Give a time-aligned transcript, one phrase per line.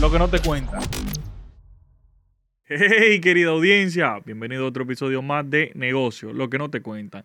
[0.00, 0.80] lo que no te cuentan.
[2.66, 7.24] Hey, querida audiencia, bienvenido a otro episodio más de Negocio, lo que no te cuentan.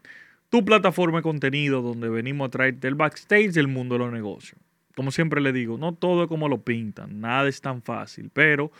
[0.49, 4.59] Tu plataforma de contenido donde venimos a traerte el backstage del mundo de los negocios.
[4.95, 8.71] Como siempre le digo, no todo es como lo pintan, nada es tan fácil, pero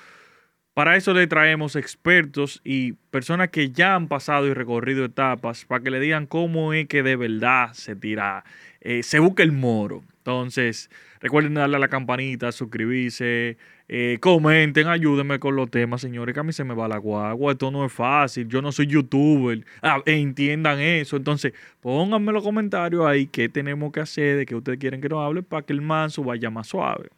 [0.73, 5.84] para eso le traemos expertos y personas que ya han pasado y recorrido etapas para
[5.84, 8.44] que le digan cómo es que de verdad se tira,
[8.84, 10.04] eh, se busca el moro.
[10.17, 10.89] Entonces,
[11.21, 16.44] recuerden darle a la campanita, suscribirse, eh, comenten, ayúdenme con los temas, señores, que a
[16.44, 17.53] mí se me va la guagua.
[17.53, 19.66] Esto no es fácil, yo no soy youtuber.
[19.81, 21.16] Ah, entiendan eso.
[21.16, 25.25] Entonces, pónganme los comentarios ahí qué tenemos que hacer, de qué ustedes quieren que nos
[25.25, 27.09] hable para que el manso vaya más suave.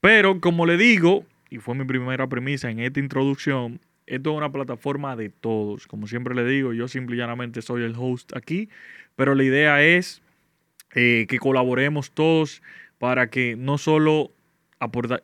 [0.00, 4.52] Pero, como le digo, y fue mi primera premisa en esta introducción, esto es una
[4.52, 5.86] plataforma de todos.
[5.86, 8.68] Como siempre le digo, yo simple y llanamente soy el host aquí,
[9.16, 10.20] pero la idea es
[10.94, 12.62] eh, que colaboremos todos
[12.98, 14.32] para que no solo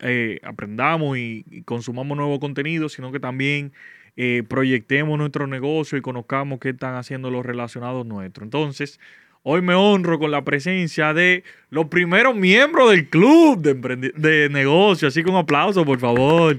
[0.01, 3.73] eh, aprendamos y, consumamos nuevo contenido, sino que también
[4.17, 8.45] eh, proyectemos nuestro negocio y conozcamos qué están haciendo los relacionados nuestros.
[8.45, 9.01] Entonces,
[9.43, 15.09] Hoy me honro con la presencia de los primeros miembros del club de, de negocio.
[15.09, 16.57] Así que un aplauso, por favor.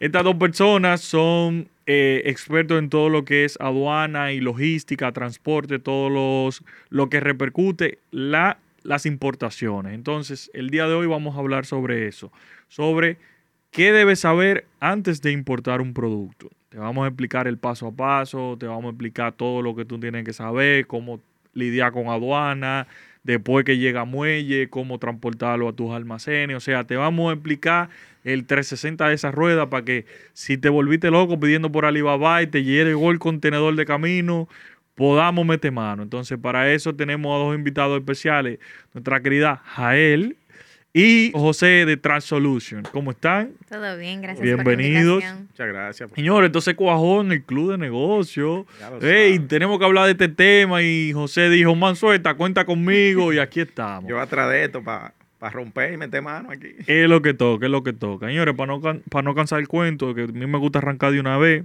[0.00, 5.78] Estas dos personas son eh, expertos en todo lo que es aduana y logística, transporte,
[5.78, 9.92] todo los, lo que repercute la, las importaciones.
[9.92, 12.32] Entonces, el día de hoy vamos a hablar sobre eso,
[12.68, 13.18] sobre
[13.72, 16.48] qué debes saber antes de importar un producto.
[16.70, 19.84] Te vamos a explicar el paso a paso, te vamos a explicar todo lo que
[19.84, 21.20] tú tienes que saber, cómo
[21.52, 22.86] lidiar con aduana,
[23.22, 26.56] después que llega a muelle, cómo transportarlo a tus almacenes.
[26.56, 27.90] O sea, te vamos a explicar
[28.24, 32.46] el 360 de esa rueda para que si te volviste loco pidiendo por Alibaba y
[32.46, 34.48] te llegó el contenedor de camino,
[34.94, 36.02] podamos meter mano.
[36.02, 38.58] Entonces, para eso tenemos a dos invitados especiales.
[38.92, 40.36] Nuestra querida Jael
[40.92, 42.82] y José de Transsolution.
[42.92, 43.52] ¿Cómo están?
[43.68, 44.42] Todo bien, gracias.
[44.42, 45.22] Bienvenidos.
[45.22, 46.10] Muchas gracias.
[46.12, 48.66] Señores, entonces cuajó en el club de negocio.
[49.00, 53.38] Hey, tenemos que hablar de este tema y José dijo, man, suelta, cuenta conmigo y
[53.38, 54.08] aquí estamos.
[54.10, 55.12] Yo atrás de esto para
[55.52, 56.74] romper y meter mano aquí.
[56.86, 58.26] Es lo que toca, es lo que toca.
[58.26, 61.20] Señores, para no, para no cansar el cuento, que a mí me gusta arrancar de
[61.20, 61.64] una vez.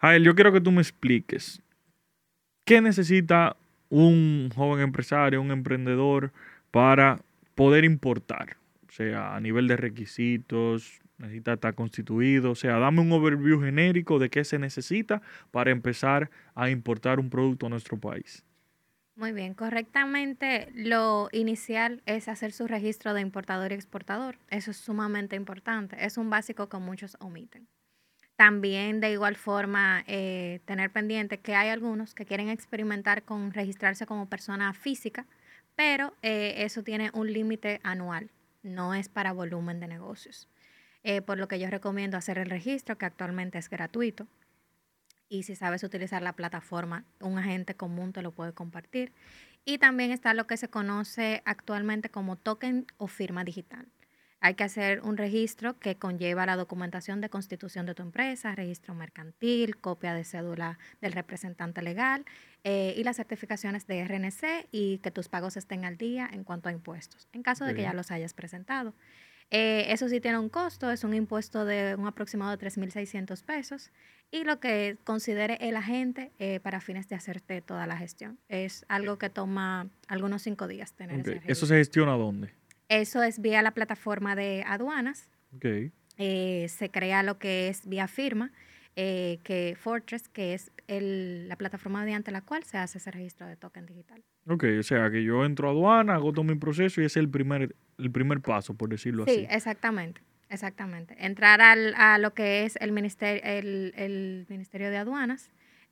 [0.00, 1.62] Jael, yo quiero que tú me expliques.
[2.64, 3.56] ¿Qué necesita
[3.88, 6.30] un joven empresario, un emprendedor
[6.70, 7.18] para
[7.58, 8.56] poder importar.
[8.88, 12.52] O sea, a nivel de requisitos, necesita estar constituido.
[12.52, 15.20] O sea, dame un overview genérico de qué se necesita
[15.50, 18.44] para empezar a importar un producto a nuestro país.
[19.16, 24.38] Muy bien, correctamente lo inicial es hacer su registro de importador y exportador.
[24.50, 25.96] Eso es sumamente importante.
[25.98, 27.66] Es un básico que muchos omiten.
[28.36, 34.06] También de igual forma eh, tener pendiente que hay algunos que quieren experimentar con registrarse
[34.06, 35.26] como persona física
[35.78, 38.32] pero eh, eso tiene un límite anual,
[38.64, 40.48] no es para volumen de negocios.
[41.04, 44.26] Eh, por lo que yo recomiendo hacer el registro, que actualmente es gratuito.
[45.28, 49.12] Y si sabes utilizar la plataforma, un agente común te lo puede compartir.
[49.64, 53.86] Y también está lo que se conoce actualmente como token o firma digital.
[54.40, 58.94] Hay que hacer un registro que conlleva la documentación de constitución de tu empresa, registro
[58.94, 62.24] mercantil, copia de cédula del representante legal
[62.62, 66.68] eh, y las certificaciones de RNC y que tus pagos estén al día en cuanto
[66.68, 68.94] a impuestos, en caso de que ya los hayas presentado.
[69.50, 73.90] Eh, eso sí tiene un costo, es un impuesto de un aproximado de 3.600 pesos
[74.30, 78.38] y lo que considere el agente eh, para fines de hacerte toda la gestión.
[78.48, 82.57] Es algo que toma algunos cinco días tener ese ¿Eso se gestiona dónde?
[82.88, 85.28] Eso es vía la plataforma de aduanas.
[86.16, 88.52] Eh, se crea lo que es vía firma,
[88.96, 93.56] eh, que Fortress, que es la plataforma mediante la cual se hace ese registro de
[93.56, 94.24] token digital.
[94.46, 97.22] Ok, o sea que yo entro a aduana, hago todo mi proceso y ese es
[97.24, 99.34] el primer, el primer paso, por decirlo así.
[99.34, 100.22] Sí, exactamente.
[100.50, 101.14] Exactamente.
[101.18, 105.50] Entrar al, a lo que es el ministerio, el, el ministerio de Aduanas,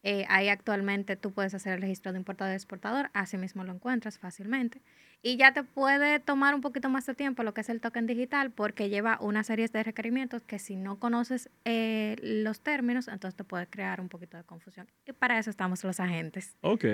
[0.09, 3.73] eh, ahí actualmente tú puedes hacer el registro de importador y exportador, así mismo lo
[3.73, 4.81] encuentras fácilmente.
[5.21, 8.07] Y ya te puede tomar un poquito más de tiempo lo que es el token
[8.07, 13.35] digital porque lleva una serie de requerimientos que si no conoces eh, los términos, entonces
[13.35, 14.87] te puede crear un poquito de confusión.
[15.09, 16.55] Y para eso estamos los agentes.
[16.61, 16.85] Ok.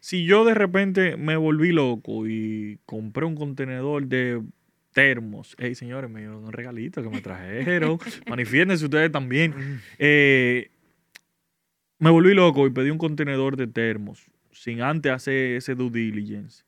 [0.00, 4.42] Si yo de repente me volví loco y compré un contenedor de
[4.92, 5.56] termos.
[5.58, 7.98] Hey, señores, me dieron un regalito que me trajeron.
[8.28, 9.80] Manifiéstense ustedes también.
[9.98, 10.70] Eh,
[11.98, 16.64] me volví loco y pedí un contenedor de termos sin antes hacer ese due diligence.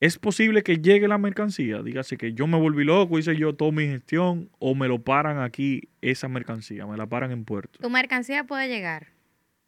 [0.00, 1.82] ¿Es posible que llegue la mercancía?
[1.82, 5.40] Dígase que yo me volví loco, hice yo toda mi gestión o me lo paran
[5.40, 7.78] aquí esa mercancía, me la paran en puerto.
[7.80, 9.08] Tu mercancía puede llegar.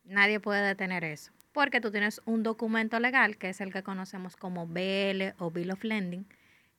[0.04, 1.32] Nadie puede detener eso.
[1.52, 5.70] Porque tú tienes un documento legal, que es el que conocemos como BL o Bill
[5.70, 6.24] of Lending,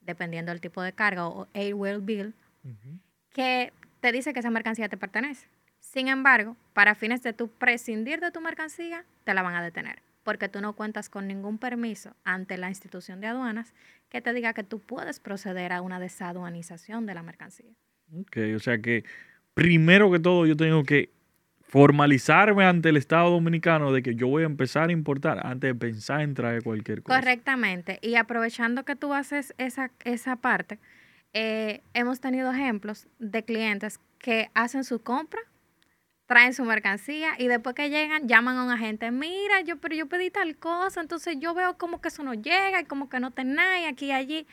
[0.01, 2.33] dependiendo del tipo de carga o Airwheel Bill,
[3.33, 5.47] que te dice que esa mercancía te pertenece.
[5.83, 10.01] Sin embargo, para fines de tu prescindir de tu mercancía, te la van a detener,
[10.23, 13.73] porque tú no cuentas con ningún permiso ante la institución de aduanas
[14.09, 17.69] que te diga que tú puedes proceder a una desaduanización de la mercancía.
[18.11, 19.03] Ok, o sea que
[19.53, 21.11] primero que todo yo tengo que
[21.61, 25.75] formalizarme ante el Estado Dominicano de que yo voy a empezar a importar antes de
[25.75, 27.19] pensar en traer cualquier cosa.
[27.19, 27.99] Correctamente.
[28.01, 30.79] Y aprovechando que tú haces esa, esa parte,
[31.33, 35.41] eh, hemos tenido ejemplos de clientes que hacen su compra,
[36.33, 40.07] traen su mercancía y después que llegan llaman a un agente, mira, yo, pero yo
[40.07, 43.29] pedí tal cosa, entonces yo veo como que eso no llega y como que no
[43.29, 44.47] te nada y aquí y allí.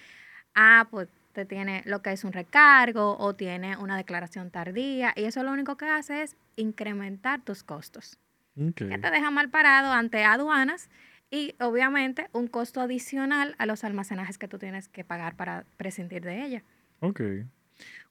[0.55, 5.25] Ah, pues te tiene lo que es un recargo o tiene una declaración tardía y
[5.25, 8.19] eso lo único que hace es incrementar tus costos
[8.59, 10.91] Ok, que te deja mal parado ante aduanas
[11.31, 16.23] y obviamente un costo adicional a los almacenajes que tú tienes que pagar para prescindir
[16.25, 16.63] de ella.
[17.01, 17.21] ok.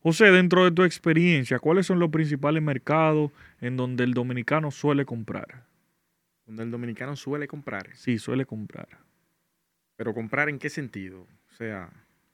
[0.02, 5.06] José, dentro de tu experiencia, ¿cuáles son los principales mercados en donde el dominicano suele
[5.06, 5.66] comprar?
[6.46, 7.90] Donde el dominicano suele comprar.
[7.96, 8.88] Sí, suele comprar.
[9.98, 11.28] Pero comprar en qué sentido?
[11.52, 11.90] O sea,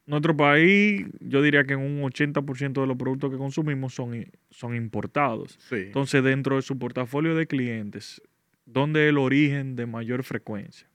[0.06, 4.75] Nuestro país, yo diría que en un 80% de los productos que consumimos son, son
[4.75, 5.57] importados.
[5.59, 5.77] sí.
[5.77, 8.21] Entonces, dentro de su portafolio de clientes,
[8.65, 10.88] ¿dónde es el origen de mayor frecuencia?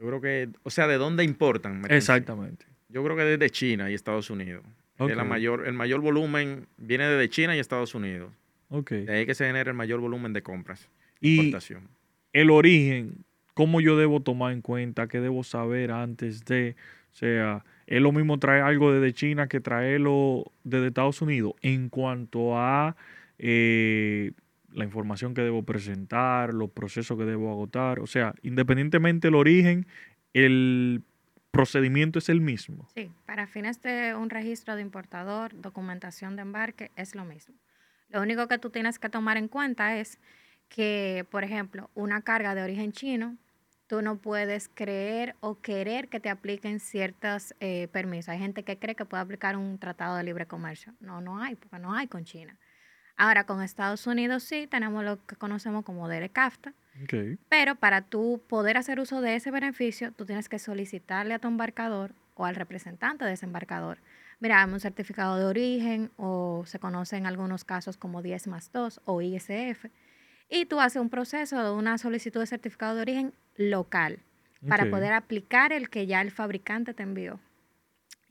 [0.00, 1.84] yo creo que, o sea, ¿de dónde importan?
[1.88, 2.66] Exactamente.
[2.88, 4.64] Yo creo que desde China y Estados Unidos.
[5.06, 5.16] Que Ok.
[5.18, 8.32] la mayor, el mayor volumen viene desde China y Estados Unidos.
[8.68, 8.90] Ok.
[8.92, 10.88] De ahí que se genera el mayor volumen de compras.
[11.20, 11.88] Y Importación.
[12.32, 15.06] el origen, ¿cómo yo debo tomar en cuenta?
[15.08, 16.74] ¿Qué debo saber antes de?
[17.12, 21.52] O sea, ¿es lo mismo traer algo desde China que traerlo desde Estados Unidos?
[21.60, 22.96] En cuanto a
[23.38, 24.32] eh,
[24.72, 28.00] la información que debo presentar, los procesos que debo agotar.
[28.00, 29.86] O sea, independientemente del origen,
[30.32, 31.02] el
[31.52, 32.88] procedimiento es el mismo.
[32.94, 37.54] Sí, para fines de un registro de importador, documentación de embarque, es lo mismo.
[38.08, 40.18] Lo único que tú tienes que tomar en cuenta es
[40.68, 43.36] que, por ejemplo, una carga de origen chino,
[43.86, 48.30] tú no puedes creer o querer que te apliquen ciertos eh, permisos.
[48.30, 50.94] Hay gente que cree que puede aplicar un tratado de libre comercio.
[51.00, 52.58] No, no hay, porque no hay con China.
[53.16, 56.72] Ahora, con Estados Unidos sí, tenemos lo que conocemos como DERECAFTA,
[57.48, 61.48] Pero para tú poder hacer uso de ese beneficio, tú tienes que solicitarle a tu
[61.48, 63.98] embarcador o al representante de ese embarcador.
[64.40, 69.00] Mira, un certificado de origen o se conoce en algunos casos como 10 más 2
[69.04, 69.86] o ISF.
[70.48, 74.18] Y tú haces un proceso de una solicitud de certificado de origen local
[74.68, 77.40] para poder aplicar el que ya el fabricante te envió.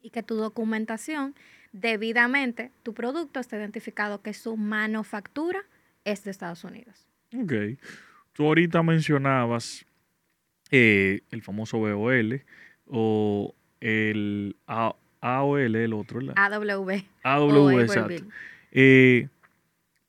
[0.01, 1.35] Y que tu documentación,
[1.71, 5.63] debidamente, tu producto esté identificado que su manufactura
[6.03, 7.07] es de Estados Unidos.
[7.33, 7.53] Ok.
[8.33, 9.85] Tú ahorita mencionabas
[10.71, 12.41] eh, el famoso BOL
[12.87, 16.35] o el A- AOL, el otro, ¿verdad?
[16.37, 17.03] AW.
[17.23, 18.23] AW, exacto.
[18.71, 19.27] Eh,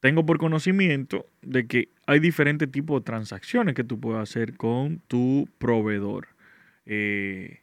[0.01, 5.01] tengo por conocimiento de que hay diferentes tipos de transacciones que tú puedes hacer con
[5.09, 6.29] tu proveedor.
[6.87, 7.61] Eh,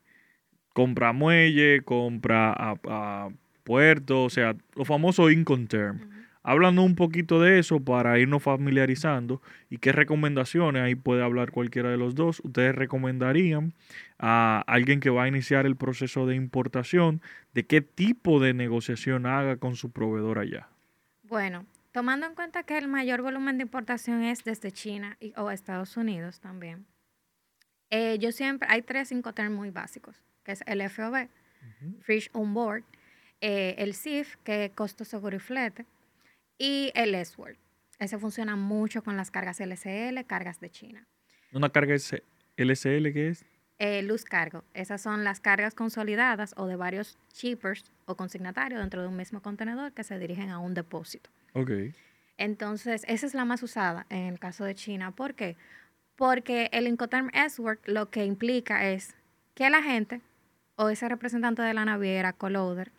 [0.74, 3.30] compra muelle, compra a, a
[3.64, 6.00] puerto, o sea, los famosos Incoterm.
[6.42, 11.90] Hablando un poquito de eso para irnos familiarizando y qué recomendaciones, ahí puede hablar cualquiera
[11.90, 13.74] de los dos, ustedes recomendarían
[14.18, 17.22] a alguien que va a iniciar el proceso de importación
[17.54, 20.70] de qué tipo de negociación haga con su proveedor allá.
[21.24, 25.52] Bueno, tomando en cuenta que el mayor volumen de importación es desde China y, o
[25.52, 26.86] Estados Unidos también,
[27.90, 31.28] eh, yo siempre, hay tres Incoterms muy básicos, que es el FOB,
[32.02, 32.84] Fish on Board,
[33.42, 35.86] eh, el CIF, que es costo seguro y flete,
[36.60, 37.56] y el S-Word.
[37.98, 41.08] Ese funciona mucho con las cargas LCL, cargas de China.
[41.52, 43.46] Una carga LSL que es.
[43.80, 49.02] Eh, luz cargo, esas son las cargas consolidadas o de varios shippers o consignatarios dentro
[49.02, 51.30] de un mismo contenedor que se dirigen a un depósito.
[51.54, 51.72] Ok.
[52.38, 55.12] Entonces, esa es la más usada en el caso de China.
[55.12, 55.56] ¿Por qué?
[56.18, 59.16] Porque el Incoterm S-Work lo que implica es
[59.56, 60.22] que la gente
[60.76, 62.92] o ese representante de la naviera, coloader,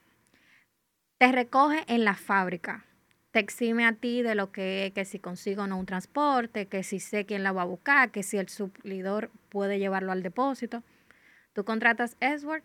[1.18, 2.84] te recoge en la fábrica.
[3.30, 6.66] Te exime a ti de lo que es que si consigo o no un transporte,
[6.66, 10.22] que si sé quién la va a buscar, que si el suplidor puede llevarlo al
[10.22, 10.82] depósito.
[11.52, 12.64] Tú contratas S-Work,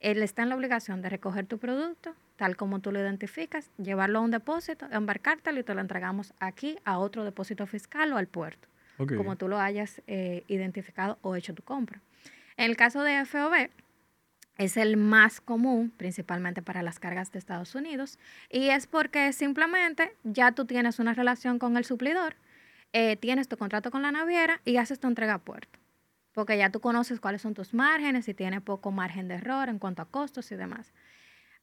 [0.00, 4.18] él está en la obligación de recoger tu producto, tal como tú lo identificas, llevarlo
[4.18, 8.26] a un depósito, embarcártelo y te lo entregamos aquí a otro depósito fiscal o al
[8.26, 12.00] puerto, como tú lo hayas eh, identificado o hecho tu compra.
[12.56, 13.70] En el caso de FOB,
[14.64, 18.18] es el más común, principalmente para las cargas de Estados Unidos,
[18.50, 22.36] y es porque simplemente ya tú tienes una relación con el suplidor,
[22.92, 25.78] eh, tienes tu contrato con la naviera y haces tu entrega a puerto.
[26.34, 29.78] porque ya tú conoces cuáles son tus márgenes y tienes poco margen de error en
[29.78, 30.92] cuanto a costos y demás.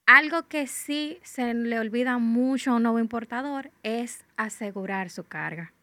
[0.06, 5.74] Algo que sí se le olvida mucho a un nuevo importador es asegurar su carga.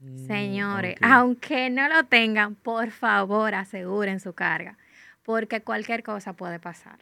[0.00, 4.76] Mm, Señores, aunque no lo tengan, por favor aseguren su carga,
[5.24, 6.98] porque cualquier cosa puede pasar.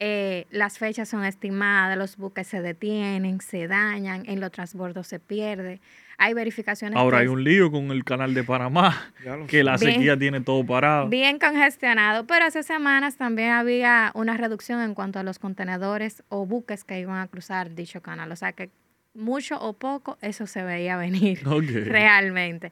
[0.00, 5.18] Eh, las fechas son estimadas, los buques se detienen, se dañan, en los transbordos se
[5.18, 5.80] pierde.
[6.18, 6.96] Hay verificaciones.
[6.96, 9.12] Ahora hay un lío con el canal de Panamá,
[9.48, 9.94] que la Bien.
[9.94, 11.08] sequía tiene todo parado.
[11.08, 16.46] bien congestionado, pero hace semanas también había una reducción en cuanto a los contenedores o
[16.46, 18.30] buques que iban a cruzar dicho canal.
[18.30, 18.70] O sea que
[19.14, 21.40] mucho o poco eso se veía venir.
[21.86, 22.70] Realmente.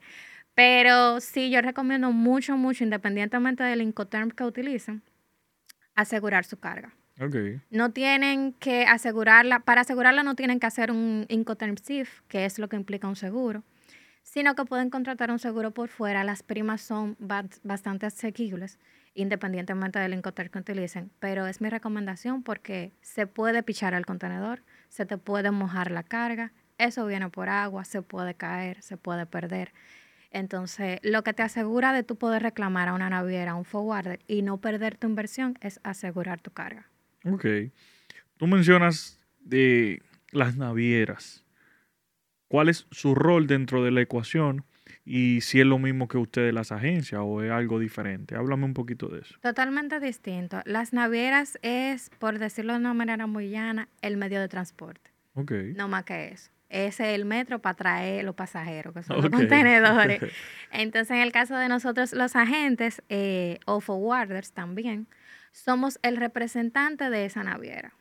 [0.56, 5.02] Pero sí, yo recomiendo mucho, mucho, independientemente del Incoterm que utilicen,
[5.94, 6.94] asegurar su carga.
[7.20, 7.36] Ok.
[7.68, 12.58] No tienen que asegurarla, para asegurarla no tienen que hacer un Incoterm SIF, que es
[12.58, 13.64] lo que implica un seguro,
[14.22, 16.24] sino que pueden contratar un seguro por fuera.
[16.24, 18.78] Las primas son ba- bastante asequibles,
[19.14, 24.62] independientemente del Incoterm que utilicen, pero es mi recomendación porque se puede pichar el contenedor,
[24.88, 29.26] se te puede mojar la carga, eso viene por agua, se puede caer, se puede
[29.26, 29.74] perder.
[30.30, 34.20] Entonces, lo que te asegura de tú poder reclamar a una naviera, a un forwarder
[34.26, 36.86] y no perder tu inversión es asegurar tu carga.
[37.24, 37.46] Ok.
[38.36, 41.44] Tú mencionas de las navieras.
[42.48, 44.64] ¿Cuál es su rol dentro de la ecuación?
[45.04, 48.36] Y si es lo mismo que ustedes las agencias o es algo diferente.
[48.36, 49.36] Háblame un poquito de eso.
[49.40, 50.60] Totalmente distinto.
[50.64, 55.10] Las navieras es, por decirlo de una manera muy llana, el medio de transporte.
[55.34, 55.52] Ok.
[55.74, 56.50] No más que eso.
[56.68, 60.20] Ese es el metro para traer los pasajeros, que son los contenedores.
[60.72, 65.06] Entonces, en el caso de nosotros, los agentes eh, o forwarders también,
[65.52, 67.94] somos el representante de esa naviera.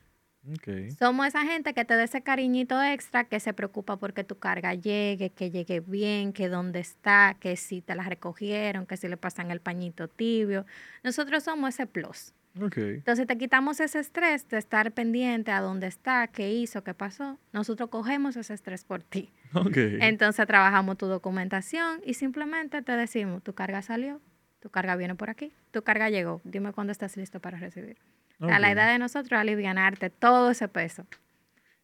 [0.99, 4.75] Somos esa gente que te da ese cariñito extra, que se preocupa porque tu carga
[4.75, 9.17] llegue, que llegue bien, que dónde está, que si te la recogieron, que si le
[9.17, 10.65] pasan el pañito tibio.
[11.03, 12.33] Nosotros somos ese plus.
[12.55, 17.37] Entonces te quitamos ese estrés de estar pendiente a dónde está, qué hizo, qué pasó.
[17.51, 19.29] Nosotros cogemos ese estrés por ti.
[19.75, 24.21] Entonces trabajamos tu documentación y simplemente te decimos, tu carga salió,
[24.61, 27.97] tu carga viene por aquí, tu carga llegó, dime cuándo estás listo para recibir.
[28.39, 31.05] Sea, la idea de nosotros es alivianarte todo ese peso.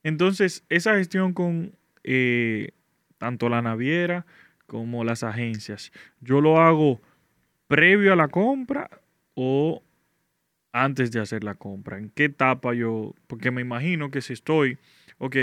[0.04, 2.72] Entonces, esa gestión con eh,
[3.18, 4.26] tanto la naviera
[4.68, 7.02] como las agencias, ¿yo lo hago
[7.68, 8.90] previo a la compra
[9.34, 9.84] o
[10.72, 11.98] antes de hacer la compra?
[11.98, 13.14] ¿En qué etapa yo?
[13.28, 14.78] Porque me imagino que si estoy,
[15.18, 15.36] ok,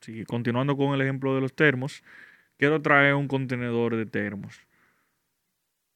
[0.00, 2.02] si continuando con el ejemplo de los termos,
[2.56, 4.60] quiero traer un contenedor de termos.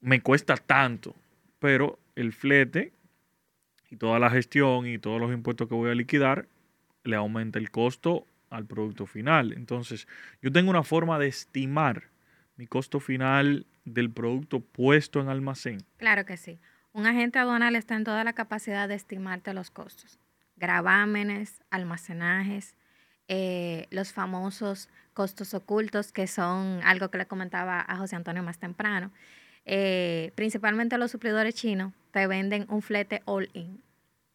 [0.00, 1.14] Me cuesta tanto,
[1.58, 2.92] pero el flete
[3.90, 6.46] y toda la gestión y todos los impuestos que voy a liquidar
[7.04, 9.52] le aumenta el costo al producto final.
[9.52, 10.06] Entonces,
[10.42, 12.04] yo tengo una forma de estimar
[12.56, 15.78] mi costo final del producto puesto en almacén.
[15.96, 16.58] Claro que sí.
[16.94, 20.20] Un agente aduanal está en toda la capacidad de estimarte los costos.
[20.56, 22.76] Gravámenes, almacenajes,
[23.26, 28.58] eh, los famosos costos ocultos, que son algo que le comentaba a José Antonio más
[28.60, 29.10] temprano.
[29.64, 33.82] Eh, principalmente los suplidores chinos te venden un flete all in,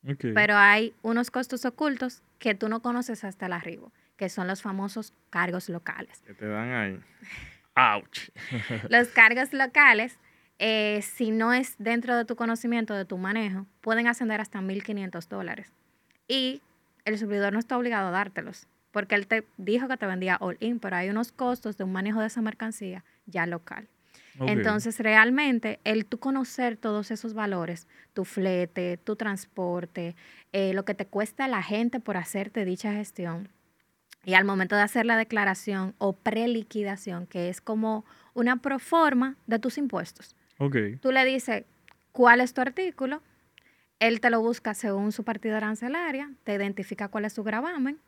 [0.05, 0.25] Ok.
[0.33, 4.61] pero hay unos costos ocultos que tú no conoces hasta el arribo, que son los
[4.61, 6.21] famosos cargos locales.
[6.27, 6.99] Que te dan ahí.
[7.75, 8.31] Ouch.
[8.89, 10.17] Los cargos locales,
[10.59, 15.27] eh, si no es dentro de tu conocimiento, de tu manejo, pueden ascender hasta 1.500
[15.27, 15.71] dólares.
[16.27, 16.61] Y
[17.05, 20.57] el suplidor no está obligado a dártelos, porque él te dijo que te vendía all
[20.59, 23.87] in, pero hay unos costos de un manejo de esa mercancía ya local.
[24.41, 30.15] Entonces, realmente, el tú conocer todos esos valores, tu flete, tu transporte,
[30.53, 33.49] eh, lo que te cuesta la gente por hacerte dicha gestión,
[34.23, 39.59] y al momento de hacer la declaración o preliquidación, que es como una proforma de
[39.59, 40.75] tus impuestos, Ok.
[41.01, 41.65] tú le dices
[42.11, 43.21] cuál es tu artículo,
[43.99, 47.99] él te lo busca según su partida arancelaria, te identifica cuál es su gravamen,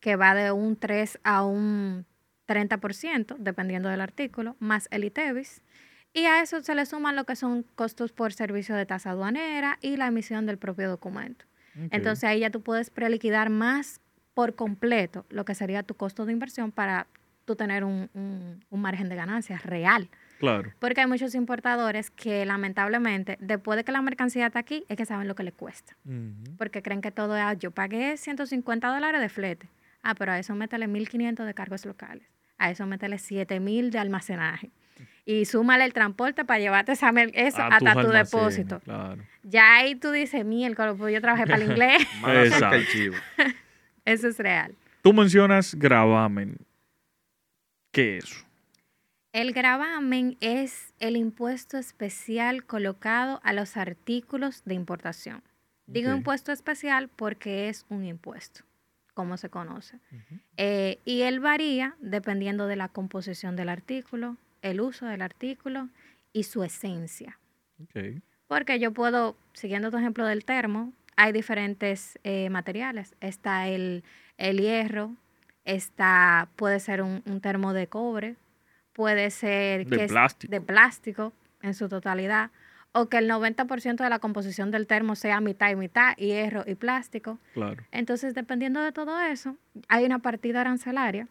[0.00, 2.04] que va de un 3 a un
[2.46, 5.62] 30%, dependiendo del artículo, más el ITEVIS.
[6.12, 9.78] Y a eso se le suman lo que son costos por servicio de tasa aduanera
[9.80, 11.44] y la emisión del propio documento.
[11.92, 14.00] Entonces ahí ya tú puedes preliquidar más
[14.34, 17.06] por completo lo que sería tu costo de inversión para
[17.44, 20.08] tú tener un, un- un margen de ganancias real.
[20.40, 20.72] Claro.
[20.80, 25.04] Porque hay muchos importadores que lamentablemente, después de que la mercancía está aquí, es que
[25.04, 25.96] saben lo que le cuesta.
[26.58, 29.68] Porque creen que todo es, "Ah, yo pagué 150 dólares de flete.
[30.02, 32.26] Ah, pero a eso métele 1.500 de cargos locales.
[32.58, 34.70] A eso métele 7.000 de almacenaje.
[35.26, 38.80] Y súmale el transporte para llevarte esa eso A hasta tu almacenes, depósito.
[38.80, 39.22] Claro.
[39.42, 42.02] Ya ahí tú dices, miércoles, pues yo trabajé para el inglés.
[42.26, 42.76] Exacto.
[44.06, 44.74] Eso es real.
[45.02, 46.56] Tú mencionas gravamen.
[47.92, 48.46] ¿Qué es eso?
[49.32, 55.42] El gravamen es el impuesto especial colocado a los artículos de importación.
[55.86, 58.62] Digo impuesto especial porque es un impuesto,
[59.14, 59.98] como se conoce.
[60.56, 65.88] Eh, y él varía dependiendo de la composición del artículo, el uso del artículo
[66.32, 67.38] y su esencia.
[68.48, 73.14] Porque yo puedo, siguiendo tu ejemplo del termo, hay diferentes eh, materiales.
[73.20, 74.02] Está el,
[74.38, 75.14] el hierro,
[75.64, 78.36] está, puede ser un, un termo de cobre,
[79.00, 80.12] puede ser De que es
[80.46, 82.50] de plástico en su totalidad,
[82.92, 86.74] o que el 90% de la composición del termo sea mitad y mitad, hierro y
[86.74, 87.38] plástico.
[87.54, 87.82] Claro.
[87.92, 89.56] Entonces, dependiendo de todo eso,
[89.88, 91.28] hay una partida arancelaria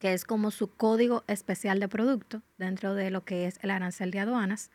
[0.00, 4.10] que es como su código especial de producto dentro de lo que es el arancel
[4.10, 4.72] de aduanas,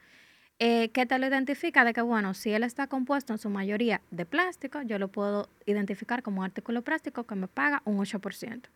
[0.60, 4.00] eh, que te lo identifica de que, bueno, si él está compuesto en su mayoría
[4.12, 8.70] de plástico, yo lo puedo identificar como artículo plástico que me paga un 8%.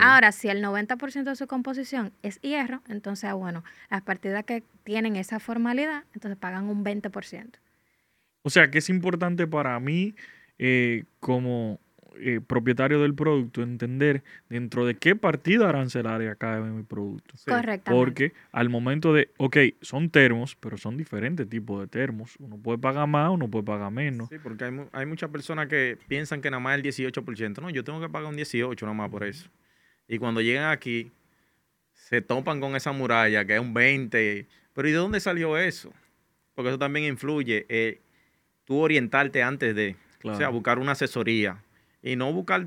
[0.00, 5.16] Ahora, si el 90% de su composición es hierro, entonces, bueno, las partidas que tienen
[5.16, 7.58] esa formalidad, entonces pagan un 20%.
[8.42, 10.14] O sea, que es importante para mí,
[10.58, 11.80] eh, como
[12.18, 17.36] eh, propietario del producto, entender dentro de qué partida arancelaria cabe mi producto.
[17.36, 17.90] Sí, Correctamente.
[17.92, 22.36] Porque al momento de, ok, son termos, pero son diferentes tipos de termos.
[22.38, 24.28] Uno puede pagar más, uno puede pagar menos.
[24.30, 27.60] Sí, porque hay, mu- hay muchas personas que piensan que nada más el 18%.
[27.60, 29.50] No, yo tengo que pagar un 18 nada más por eso.
[30.08, 31.10] Y cuando llegan aquí,
[31.92, 34.46] se topan con esa muralla que es un 20.
[34.72, 35.92] Pero ¿y de dónde salió eso?
[36.54, 37.66] Porque eso también influye.
[37.68, 38.00] eh,
[38.64, 40.36] tú orientarte antes de, Claro.
[40.36, 41.62] o sea, buscar una asesoría.
[42.02, 42.66] Y no buscar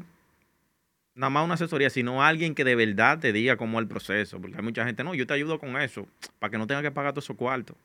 [1.16, 4.40] nada más una asesoría, sino alguien que de verdad te diga cómo es el proceso.
[4.40, 6.08] Porque hay mucha gente, no, yo te ayudo con eso,
[6.40, 7.76] para que no tenga que pagar todos esos cuartos.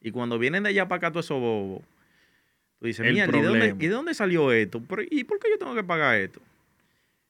[0.00, 1.82] Y cuando vienen de allá para acá todos esos bobos,
[2.78, 3.84] tú dices, El mierda, ¿y de, dónde, problema.
[3.84, 4.82] ¿y de dónde salió esto?
[4.88, 6.40] ¿Pero, ¿Y por qué yo tengo que pagar esto?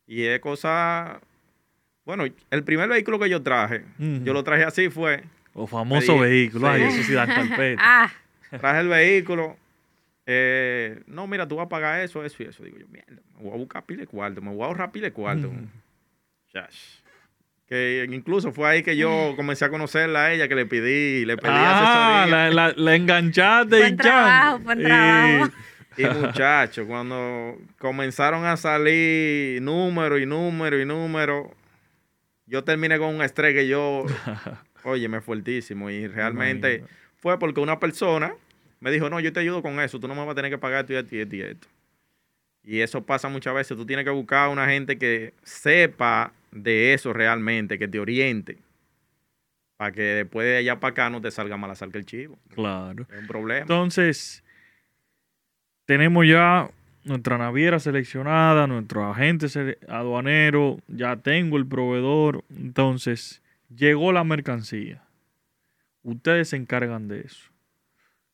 [0.06, 1.20] Y es cosa...
[2.06, 5.22] Bueno, el primer vehículo que yo traje, yo lo traje así, fue,
[5.52, 6.68] O famoso Sí, vehículo.
[6.68, 7.82] Ay, eso sí da carpeta.
[8.52, 9.56] Ah, traje el vehículo,
[10.25, 12.62] eh, no, mira, tú vas a pagar eso, eso y eso.
[12.62, 15.50] Digo yo, mierda, me voy a buscar pile cuarto, me voy a ahorrar pile cuarto.
[16.52, 17.00] Chash.
[17.69, 21.36] Que incluso fue ahí que yo comencé a conocerla a ella, que le pedí, le
[21.36, 22.50] pedí Ah, asesoría.
[22.50, 25.52] la, la, la enganchaste Buen y trabajo, Y- trabajo.
[25.99, 31.52] Y muchachos, cuando comenzaron a salir número y número y número,
[32.47, 34.06] yo terminé con un estrés que yo,
[34.85, 35.91] oye, me fuertísimo.
[35.91, 36.85] Y realmente
[37.17, 38.35] fue porque una persona
[38.80, 40.59] me dijo, no, yo te ayudo con eso, tú no me vas a tener que
[40.59, 41.69] pagar esto y esto y esto y esto.
[42.63, 46.95] Y eso pasa muchas veces, tú tienes que buscar a una gente que sepa de
[46.95, 48.59] eso realmente, que te oriente,
[49.76, 52.39] para que después de allá para acá no te salga mal a que el chivo.
[52.54, 53.06] Claro.
[53.11, 53.61] Es un problema.
[53.61, 54.43] Entonces,
[55.85, 56.71] tenemos ya
[57.06, 59.47] nuestra naviera seleccionada, nuestro agente
[59.88, 62.45] aduanero, ya tengo el proveedor.
[62.50, 63.42] Entonces,
[63.75, 65.04] llegó la mercancía.
[66.02, 67.50] Ustedes se encargan de eso.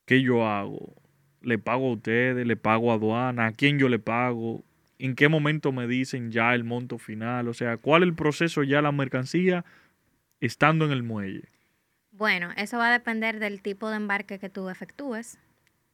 [0.06, 0.94] ¿Qué yo hago?
[1.42, 2.46] ¿Le pago a ustedes?
[2.46, 3.46] ¿Le pago a aduana?
[3.46, 4.64] ¿A quién yo le pago?
[4.98, 7.48] ¿En qué momento me dicen ya el monto final?
[7.48, 9.64] O sea, ¿cuál es el proceso ya la mercancía
[10.40, 11.48] estando en el muelle?
[12.11, 15.38] Bueno, eso va a depender del tipo de embarque que tú efectúes,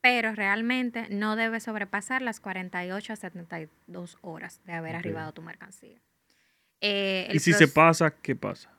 [0.01, 6.01] pero realmente no debe sobrepasar las 48 a 72 horas de haber arribado tu mercancía.
[6.81, 8.71] Eh, Y si se pasa, ¿qué pasa?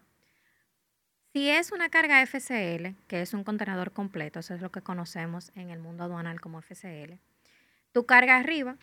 [1.34, 5.51] Si es una carga FCL, que es un contenedor completo, eso es lo que conocemos
[5.55, 7.19] en el mundo aduanal como FCL,
[7.91, 8.77] tu carga arriba,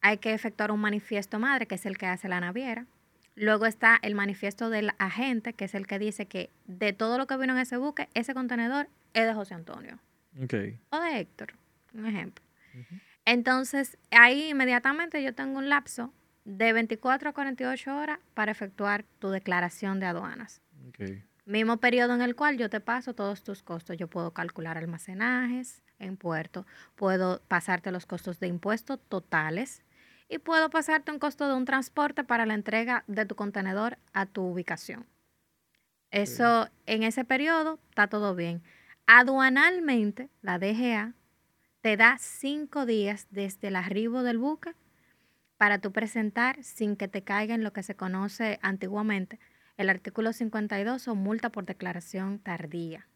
[0.00, 2.86] hay que efectuar un manifiesto madre, que es el que hace la naviera.
[3.34, 7.26] Luego está el manifiesto del agente, que es el que dice que de todo lo
[7.26, 9.98] que vino en ese buque, ese contenedor es de José Antonio
[10.90, 11.54] o de Héctor,
[11.94, 12.44] un ejemplo.
[13.24, 16.12] Entonces, ahí inmediatamente yo tengo un lapso
[16.44, 20.60] de 24 a 48 horas para efectuar tu declaración de aduanas.
[21.46, 23.96] Mismo periodo en el cual yo te paso todos tus costos.
[23.96, 29.82] Yo puedo calcular almacenajes en puerto, puedo pasarte los costos de impuestos totales
[30.28, 34.26] y puedo pasarte un costo de un transporte para la entrega de tu contenedor a
[34.26, 35.06] tu ubicación.
[36.10, 38.62] Eso, en ese periodo, está todo bien.
[39.06, 41.12] Aduanalmente, la DGA
[41.84, 44.72] te da cinco días desde el arribo del buque
[45.58, 49.38] para tú presentar sin que te caiga en lo que se conoce antiguamente
[49.76, 53.06] el artículo 52 o multa por declaración tardía,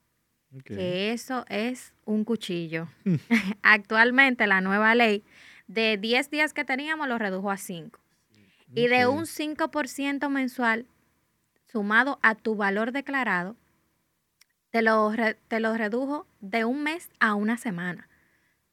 [0.76, 2.88] que eso es un cuchillo.
[3.62, 5.24] Actualmente la nueva ley
[5.66, 7.98] de 10 días que teníamos lo redujo a 5.
[8.74, 10.84] Y de un 5% mensual
[11.72, 13.56] sumado a tu valor declarado,
[14.68, 18.07] te lo, re- te lo redujo de un mes a una semana.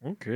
[0.02, 0.28] Ok.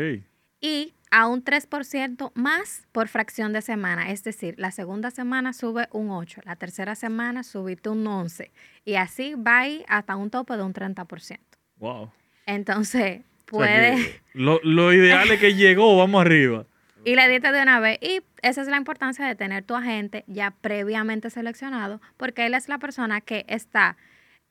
[0.61, 4.11] Y a un 3% más por fracción de semana.
[4.11, 8.51] Es decir, la segunda semana sube un 8, la tercera semana subiste un 11
[8.85, 11.39] y así va ahí hasta un tope de un 30%.
[11.77, 12.11] Wow.
[12.45, 14.21] Entonces, O sea puede...
[14.33, 16.65] lo, lo ideal es que llegó, vamos arriba.
[17.05, 17.97] Y le diste de una vez.
[18.01, 22.67] Y esa es la importancia de tener tu agente ya previamente seleccionado, porque él es
[22.67, 23.97] la persona que está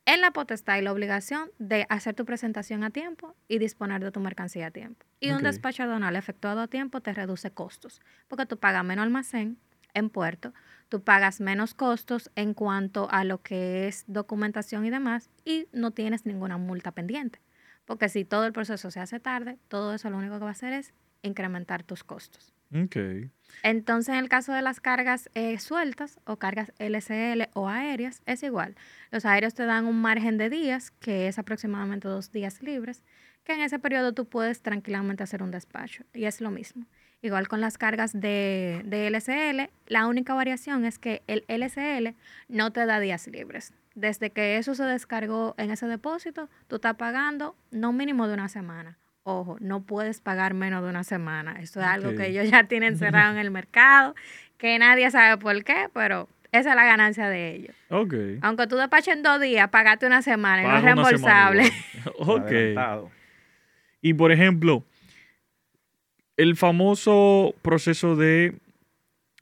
[0.08, 4.10] en la potestad y la obligación de hacer tu presentación a tiempo y disponer de
[4.10, 5.04] tu mercancía a tiempo.
[5.20, 9.58] Y un despacho aduanal efectuado a tiempo te reduce costos, porque tú pagas menos almacén
[9.92, 10.54] en puerto,
[10.88, 15.90] tú pagas menos costos en cuanto a lo que es documentación y demás, y no
[15.90, 17.42] tienes ninguna multa pendiente.
[17.84, 20.52] Porque si todo el proceso se hace tarde, todo eso lo único que va a
[20.52, 22.52] hacer es incrementar tus costos.
[22.74, 22.96] Ok.
[23.62, 28.42] Entonces, en el caso de las cargas eh, sueltas o cargas LCL o aéreas, es
[28.42, 28.76] igual.
[29.10, 33.04] Los aéreos te dan un margen de días, que es aproximadamente dos días libres,
[33.44, 36.04] que en ese periodo tú puedes tranquilamente hacer un despacho.
[36.12, 36.86] Y es lo mismo.
[37.22, 42.14] Igual con las cargas de, de LCL, la única variación es que el LCL
[42.48, 43.72] no te da días libres.
[43.94, 48.48] Desde que eso se descargó en ese depósito, tú estás pagando no mínimo de una
[48.48, 48.98] semana.
[49.30, 51.60] Ojo, no puedes pagar menos de una semana.
[51.60, 54.14] Eso es algo que ellos ya tienen cerrado en el mercado,
[54.56, 57.76] que nadie sabe por qué, pero esa es la ganancia de ellos.
[57.90, 58.14] Ok.
[58.40, 61.70] Aunque tú despaches en dos días, pagaste una semana y no es reembolsable.
[62.20, 63.10] ok.
[64.00, 64.82] Y por ejemplo,
[66.38, 68.54] el famoso proceso de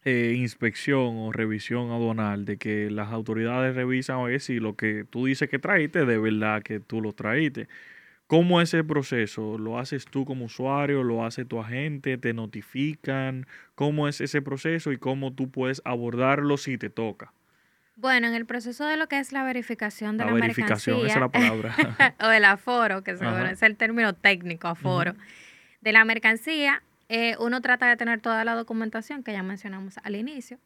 [0.04, 5.04] eh, inspección o revisión aduanal, de que las autoridades revisan a ver si lo que
[5.08, 7.68] tú dices que traíste, de verdad que tú lo traíste.
[8.26, 9.56] ¿Cómo es ese proceso?
[9.56, 11.04] ¿Lo haces tú como usuario?
[11.04, 12.18] ¿Lo hace tu agente?
[12.18, 13.46] ¿Te notifican?
[13.76, 17.32] ¿Cómo es ese proceso y cómo tú puedes abordarlo si te toca?
[17.94, 21.08] Bueno, en el proceso de lo que es la verificación de La la, verificación, mercancía
[21.08, 22.16] esa es la palabra.
[22.28, 25.14] o el aforo, que seguro es el término técnico, aforo,
[25.80, 30.16] de la mercancía, eh, uno trata de tener toda la documentación que ya mencionamos al
[30.16, 30.58] inicio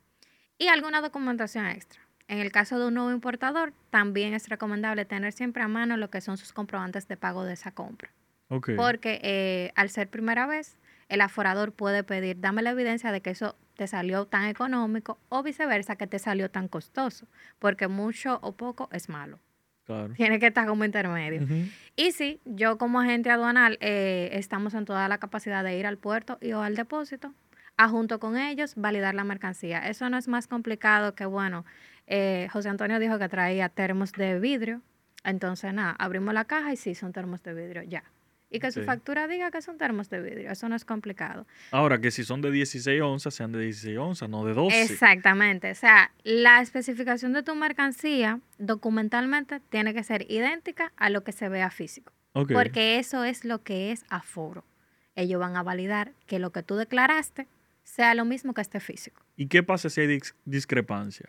[0.58, 1.99] y alguna documentación extra.
[2.30, 6.10] En el caso de un nuevo importador, también es recomendable tener siempre a mano lo
[6.10, 8.12] que son sus comprobantes de pago de esa compra.
[8.76, 10.76] Porque eh, al ser primera vez,
[11.08, 15.42] el aforador puede pedir, dame la evidencia de que eso te salió tan económico o
[15.42, 17.26] viceversa, que te salió tan costoso,
[17.58, 19.40] porque mucho o poco es malo.
[19.84, 20.14] Claro.
[20.14, 21.44] Tiene que estar como intermedio.
[21.96, 25.98] Y sí, yo como agente aduanal eh, estamos en toda la capacidad de ir al
[25.98, 27.34] puerto y o al depósito,
[27.76, 29.88] a junto con ellos validar la mercancía.
[29.88, 31.64] Eso no es más complicado que, bueno,
[32.06, 34.82] eh, José Antonio dijo que traía termos de vidrio,
[35.24, 38.04] entonces nada, abrimos la caja y sí, son termos de vidrio, ya.
[38.52, 41.46] Y que su factura diga que son termos de vidrio, eso no es complicado.
[41.70, 44.82] Ahora, que si son de 16 onzas, sean de 16 onzas, no de 12.
[44.82, 45.70] Exactamente.
[45.70, 51.30] O sea, la especificación de tu mercancía documentalmente tiene que ser idéntica a lo que
[51.30, 52.12] se vea físico.
[52.32, 54.64] Porque eso es lo que es aforo.
[55.14, 57.46] Ellos van a validar que lo que tú declaraste
[57.90, 59.22] sea lo mismo que esté físico.
[59.36, 61.28] ¿Y qué pasa si hay dis- discrepancia?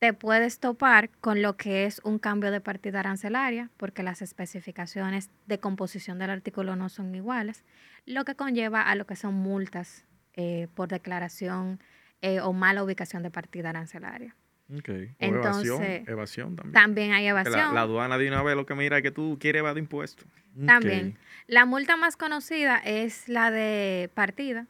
[0.00, 5.30] Te puedes topar con lo que es un cambio de partida arancelaria, porque las especificaciones
[5.46, 7.64] de composición del artículo no son iguales,
[8.06, 11.80] lo que conlleva a lo que son multas eh, por declaración
[12.22, 14.34] eh, o mala ubicación de partida arancelaria.
[14.74, 14.88] Ok.
[14.88, 16.72] O evasión, evasión también.
[16.72, 17.74] También hay la- evasión.
[17.74, 20.26] La, aduana de una vez lo que mira es que tú quieres evadir impuestos.
[20.66, 21.18] También.
[21.46, 24.66] La multa más conocida es la de partida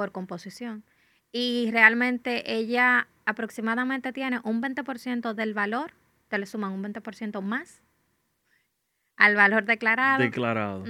[0.00, 0.82] por composición.
[1.30, 5.92] Y realmente ella aproximadamente tiene un 20% del valor,
[6.28, 7.82] te le suman un 20% más
[9.18, 10.84] al valor declarado, Declarado.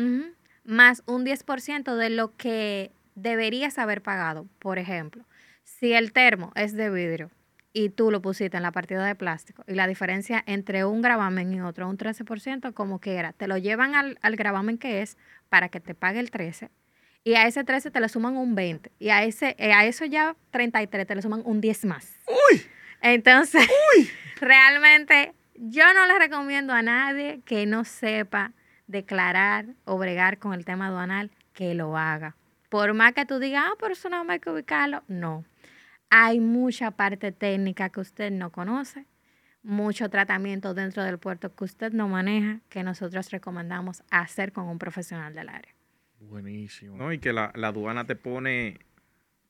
[0.63, 4.47] más un 10% de lo que deberías haber pagado.
[4.61, 5.25] Por ejemplo,
[5.65, 7.33] si el termo es de vidrio
[7.73, 11.53] y tú lo pusiste en la partida de plástico y la diferencia entre un gravamen
[11.53, 15.19] y otro, un 13%, como quiera, te lo llevan al, al gravamen que es
[15.49, 16.71] para que te pague el 13
[17.25, 20.05] y a ese 13 te le suman un 20 y a ese eh, a eso
[20.05, 22.19] ya 33 te le suman un 10 más.
[22.27, 22.63] ¡Uy!
[23.03, 23.67] Entonces,
[24.41, 28.53] realmente yo no le recomiendo a nadie que no sepa
[28.87, 32.37] declarar o bregar con el tema aduanal que lo haga.
[32.69, 35.03] Por más que tú digas, ah, pero eso más hay que ubicarlo.
[35.09, 35.45] No.
[36.09, 39.07] Hay mucha parte técnica que usted no conoce,
[39.63, 44.79] mucho tratamiento dentro del puerto que usted no maneja, que nosotros recomendamos hacer con un
[44.79, 45.75] profesional del área.
[46.21, 46.97] Buenísimo.
[46.97, 47.13] ¿no?
[47.13, 48.79] Y que la, la aduana te pone,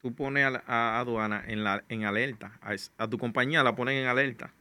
[0.00, 2.52] tú pones a, la- a aduana en, la, en alerta.
[2.62, 4.52] A, es- a tu compañía la ponen en alerta.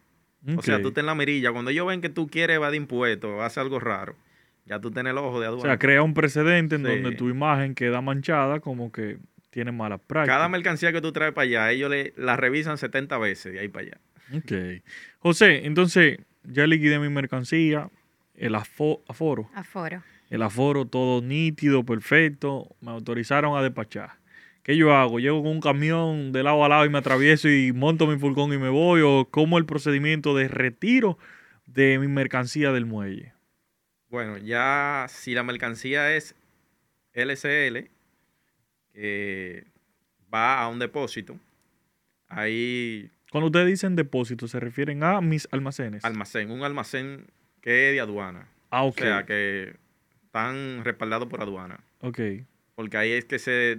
[0.57, 1.51] O sea, tú estás en la mirilla.
[1.51, 4.15] Cuando ellos ven que tú quieres evadir impuestos o haces algo raro,
[4.65, 5.69] ya tú tienes el ojo de O aduana.
[5.71, 6.91] sea, crea un precedente en Sí.
[6.91, 9.17] donde tu imagen queda manchada como que
[9.49, 10.37] tiene malas prácticas.
[10.37, 13.67] Cada mercancía que tú traes para allá, ellos le, la revisan 70 veces de ahí
[13.67, 13.97] para allá.
[14.37, 14.81] Ok.
[15.19, 17.89] José, entonces ya liquidé mi mercancía,
[18.35, 19.49] el afo- aforo.
[19.55, 20.01] Aforo.
[20.29, 24.19] El aforo todo nítido, perfecto, me autorizaron a despachar.
[24.63, 25.19] ¿Qué yo hago?
[25.19, 28.53] ¿Llego con un camión de lado a lado y me atravieso y monto mi furgón
[28.53, 29.01] y me voy?
[29.03, 31.17] ¿O cómo el procedimiento de retiro
[31.65, 33.33] de mi mercancía del muelle?
[34.09, 36.35] Bueno, ya si la mercancía es
[37.13, 37.89] LCL,
[38.93, 39.65] que
[40.31, 41.39] va a un depósito,
[42.27, 46.03] ahí Cuando ustedes dicen depósito, se refieren a mis almacenes.
[46.05, 47.25] almacén, un almacén
[47.61, 48.49] que es de aduana.
[48.69, 48.97] ah, ok.
[48.97, 49.75] O sea, que
[50.29, 51.79] están respaldados por aduana.
[52.01, 52.19] ok.
[52.75, 53.77] Porque ahí es que se,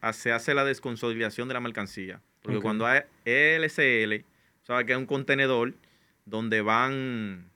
[0.00, 2.22] ah, se hace la desconsolidación de la mercancía.
[2.40, 4.24] Porque cuando hay LCL,
[4.62, 5.74] sabes que es un contenedor
[6.24, 7.50] donde van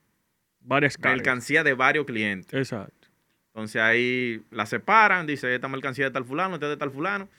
[0.61, 1.17] Varias cargas.
[1.17, 2.53] mercancía de varios clientes.
[2.53, 3.09] Exacto.
[3.47, 7.31] Entonces ahí la separan, dice esta mercancía de tal fulano, esta es de tal fulano.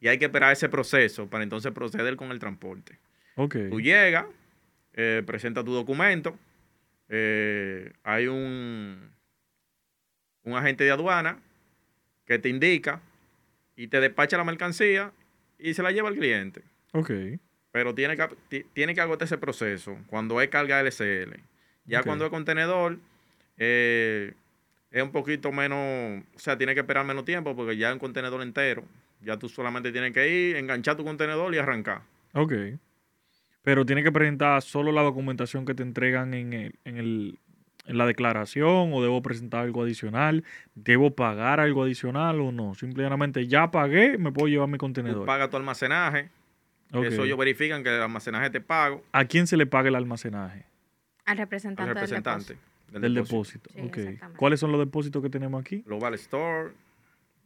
[0.00, 3.00] Y hay que esperar ese proceso para entonces proceder con el transporte.
[3.34, 3.56] Ok.
[3.70, 4.26] Tú llegas,
[4.92, 6.38] eh, presentas tu documento,
[7.08, 9.10] eh, hay un,
[10.44, 11.38] un agente de aduana
[12.26, 13.00] que te indica
[13.76, 15.12] y te despacha la mercancía
[15.58, 16.62] y se la lleva al cliente.
[16.92, 17.10] Ok.
[17.70, 21.34] Pero tiene que, ti- tiene que agotar ese proceso cuando es carga LCL.
[21.84, 22.98] Ya cuando es contenedor,
[23.56, 24.32] eh,
[24.90, 27.98] es un poquito menos, o sea, tiene que esperar menos tiempo porque ya es un
[27.98, 28.84] contenedor entero.
[29.22, 32.02] Ya tú solamente tienes que ir, enganchar tu contenedor y arrancar.
[32.34, 32.52] Ok.
[33.62, 37.38] Pero tiene que presentar solo la documentación que te entregan en, el, en, el,
[37.88, 40.44] en la declaración o debo presentar algo adicional.
[40.74, 42.74] ¿Debo pagar algo adicional o no?
[42.74, 45.26] Simplemente ya pagué, me puedo llevar mi Tú contenedor.
[45.26, 46.30] pagas tu almacenaje.
[46.92, 47.04] Ok.
[47.06, 50.64] Eso ellos verifican que el almacenaje te pago ¿A quién se le paga el almacenaje?
[51.24, 52.56] Al al representante, representante
[52.90, 53.70] del Del depósito.
[53.74, 54.18] Sí.
[54.36, 55.82] ¿Cuáles son los depósitos que tenemos aquí?
[55.82, 56.72] Global Store,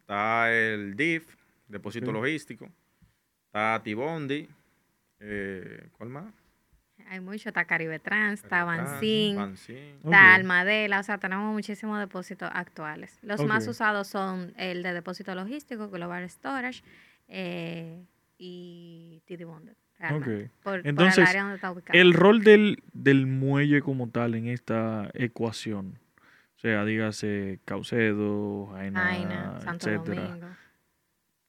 [0.00, 1.34] está el DIF,
[1.66, 2.68] depósito logístico,
[3.46, 4.48] está Tibondi,
[5.18, 6.32] eh, ¿cuál más?
[7.08, 13.18] Hay mucho, está Caribe Trans, está Bansin, está Almadela, o sea, tenemos muchísimos depósitos actuales.
[13.22, 16.82] Los más usados son el de depósito logístico, Global Storage
[17.28, 18.04] eh,
[18.38, 19.74] y TD Bonded.
[19.98, 20.50] realmente, Ok.
[20.62, 21.98] Por, por Entonces, el área donde está ubicado.
[21.98, 25.98] El rol del, del muelle como tal en esta ecuación.
[26.56, 30.22] O sea, dígase Caucedo, Jaina, Jaina, Santo etcétera.
[30.28, 30.46] Domingo.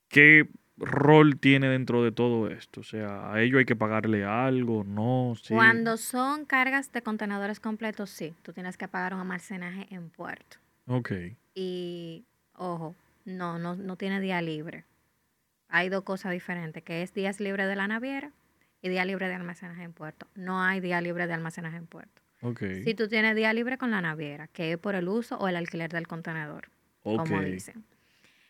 [0.08, 2.82] ¿Qué rol tiene dentro de todo esto?
[2.82, 4.84] O sea, ¿a ello hay que pagarle algo?
[4.84, 5.34] ¿No?
[5.42, 5.54] ¿Sí?
[5.54, 10.58] Cuando son cargas de contenedores completos, sí, tú tienes que pagar un almacenaje en puerto.
[10.88, 11.12] Ok.
[11.54, 14.86] Y, ojo, no, no, no tiene día libre.
[15.70, 18.32] Hay dos cosas diferentes, que es días libres de la naviera
[18.82, 20.28] y día libre de almacenaje en puerto.
[20.36, 22.22] No hay día libre de almacenaje en puerto.
[22.42, 22.62] Ok.
[22.84, 25.56] Si tú tienes día libre con la naviera, que es por el uso o el
[25.56, 26.70] alquiler del contenedor,
[27.02, 27.84] como dicen.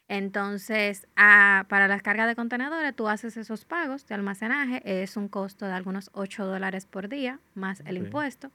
[0.08, 5.28] Entonces, ah, para las cargas de contenedores, tú haces esos pagos de almacenaje, es un
[5.28, 8.52] costo de algunos 8 dólares por día, más el impuesto,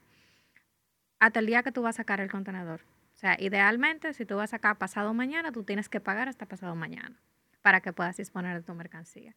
[1.18, 2.82] hasta el día que tú vas a sacar el contenedor.
[3.14, 6.46] O sea, idealmente, si tú vas a sacar pasado mañana, tú tienes que pagar hasta
[6.46, 7.16] pasado mañana
[7.62, 9.34] para que puedas disponer de tu mercancía.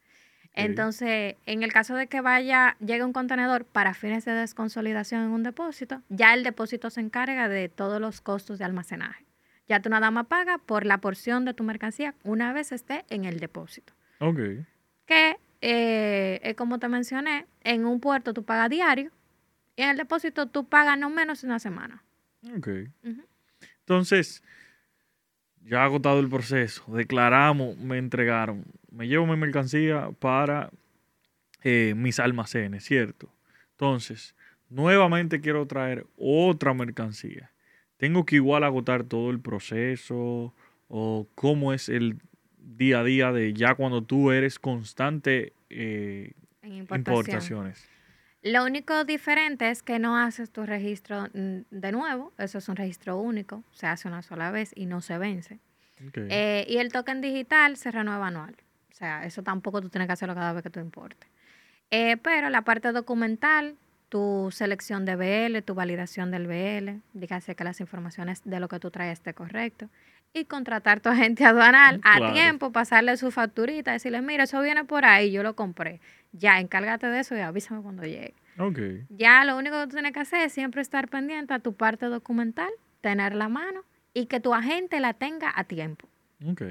[0.54, 5.30] Entonces, en el caso de que vaya, llegue un contenedor para fines de desconsolidación en
[5.30, 9.24] un depósito, ya el depósito se encarga de todos los costos de almacenaje.
[9.68, 13.24] Ya tú nada más pagas por la porción de tu mercancía una vez esté en
[13.24, 13.92] el depósito.
[14.18, 14.38] Ok.
[15.06, 19.10] Que, eh, como te mencioné, en un puerto tú pagas diario
[19.76, 22.02] y en el depósito tú pagas no menos de una semana.
[22.56, 22.68] Ok.
[23.80, 24.42] Entonces,
[25.64, 30.70] ya agotado el proceso, declaramos, me entregaron, me llevo mi mercancía para
[31.62, 33.32] eh, mis almacenes, ¿cierto?
[33.72, 34.34] Entonces,
[34.68, 37.51] nuevamente quiero traer otra mercancía.
[38.02, 40.52] Tengo que igual agotar todo el proceso
[40.88, 42.18] o cómo es el
[42.58, 47.36] día a día de ya cuando tú eres constante eh, En importación.
[47.36, 47.88] importaciones.
[48.42, 52.74] Lo único diferente es que no haces tu registro mm, de nuevo, eso es un
[52.74, 55.60] registro único, se hace una sola vez y no se vence.
[56.16, 58.56] Eh, y el token digital se renueva anual.
[58.90, 61.30] O sea, eso tampoco tú tienes que hacerlo cada vez que tú importes.
[61.92, 63.76] Eh, pero la parte documental,
[64.12, 68.78] tu selección de BL, tu validación del BL, dígase que las informaciones de lo que
[68.78, 69.88] tú traes esté correcto.
[70.34, 75.06] Y contratar tu agente aduanal a tiempo, pasarle su facturita, decirle, mira, eso viene por
[75.06, 76.02] ahí, yo lo compré.
[76.32, 78.34] Ya, encárgate de eso y avísame cuando llegue.
[78.58, 78.78] ok.
[79.08, 82.04] Ya lo único que tú tienes que hacer es siempre estar pendiente a tu parte
[82.04, 82.70] documental,
[83.00, 86.06] tener la mano y que tu agente la tenga a tiempo.
[86.46, 86.62] ok.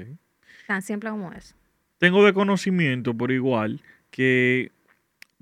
[0.68, 1.56] Tan simple como eso.
[1.98, 3.80] Tengo de conocimiento por igual
[4.12, 4.70] que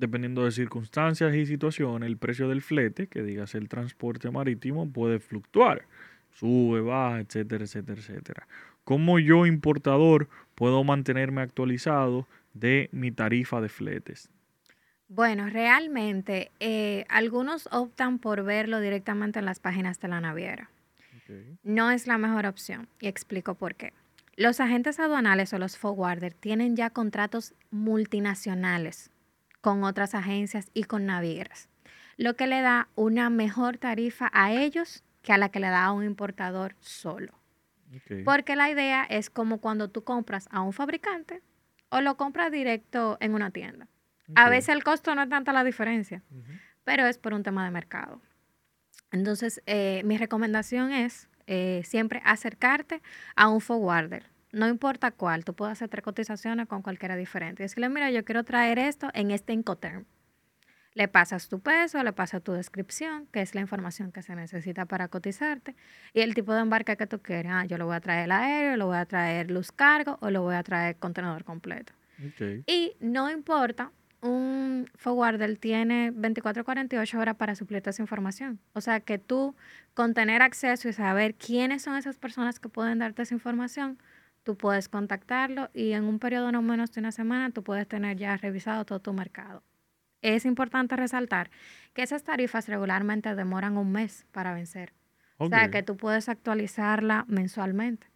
[0.00, 5.20] dependiendo de circunstancias y situaciones, el precio del flete, que digas el transporte marítimo, puede
[5.20, 5.82] fluctuar.
[6.32, 8.48] Sube, baja, etcétera, etcétera, etcétera.
[8.84, 14.30] ¿Cómo yo, importador, puedo mantenerme actualizado de mi tarifa de fletes?
[15.08, 20.70] Bueno, realmente eh, algunos optan por verlo directamente en las páginas de la naviera.
[21.62, 23.92] No es la mejor opción y explico por qué.
[24.34, 29.10] Los agentes aduanales o los forwarders tienen ya contratos multinacionales
[29.60, 31.68] con otras agencias y con navieras,
[32.16, 35.84] lo que le da una mejor tarifa a ellos que a la que le da
[35.84, 37.38] a un importador solo.
[38.24, 41.42] Porque la idea es como cuando tú compras a un fabricante
[41.88, 43.88] o lo compras directo en una tienda.
[44.36, 46.22] A veces el costo no es tanta la diferencia,
[46.84, 48.20] pero es por un tema de mercado.
[49.10, 53.02] Entonces, eh, mi recomendación es eh, siempre acercarte
[53.34, 54.29] a un forwarder.
[54.52, 57.62] No importa cuál, tú puedes hacer tres cotizaciones con cualquiera diferente.
[57.62, 60.04] Y decirle, mira, yo quiero traer esto en este Incoterm.
[60.94, 64.86] Le pasas tu peso, le pasas tu descripción, que es la información que se necesita
[64.86, 65.76] para cotizarte,
[66.12, 67.52] y el tipo de embarque que tú quieres.
[67.52, 70.30] Ah, yo lo voy a traer el aéreo, lo voy a traer luz cargo o
[70.30, 71.92] lo voy a traer contenedor completo.
[72.66, 78.58] Y no importa, un forwarder tiene 24 48 horas para suplirte esa información.
[78.72, 79.54] O sea que tú,
[79.94, 83.98] con tener acceso y saber quiénes son esas personas que pueden darte esa información,
[84.50, 88.16] tú puedes contactarlo y en un periodo no menos de una semana tú puedes tener
[88.16, 89.62] ya revisado todo tu mercado.
[90.22, 91.52] Es importante resaltar
[91.94, 94.92] que esas tarifas regularmente demoran un mes para vencer.
[95.36, 98.08] O sea que tú puedes actualizarla mensualmente.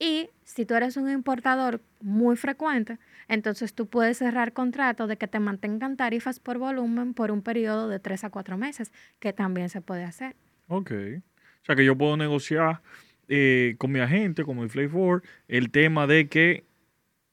[0.00, 5.28] Y si tú eres un importador muy frecuente, entonces tú puedes cerrar contratos de que
[5.28, 9.68] te mantengan tarifas por volumen por un periodo de tres a cuatro meses, que también
[9.68, 10.34] se puede hacer.
[10.66, 10.90] Ok.
[10.90, 12.82] O sea que yo puedo negociar
[13.28, 16.64] eh, con mi agente, con mi Fly Forward, el tema de que,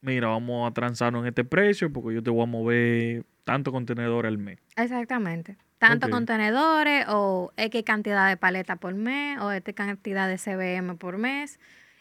[0.01, 4.25] mira, vamos a transarnos en este precio porque yo te voy a mover tanto contenedor
[4.25, 4.59] al mes.
[4.75, 5.57] Exactamente.
[5.77, 6.11] Tanto Ok.
[6.13, 11.59] contenedores o X cantidad de paleta por mes o X cantidad de CBM por mes.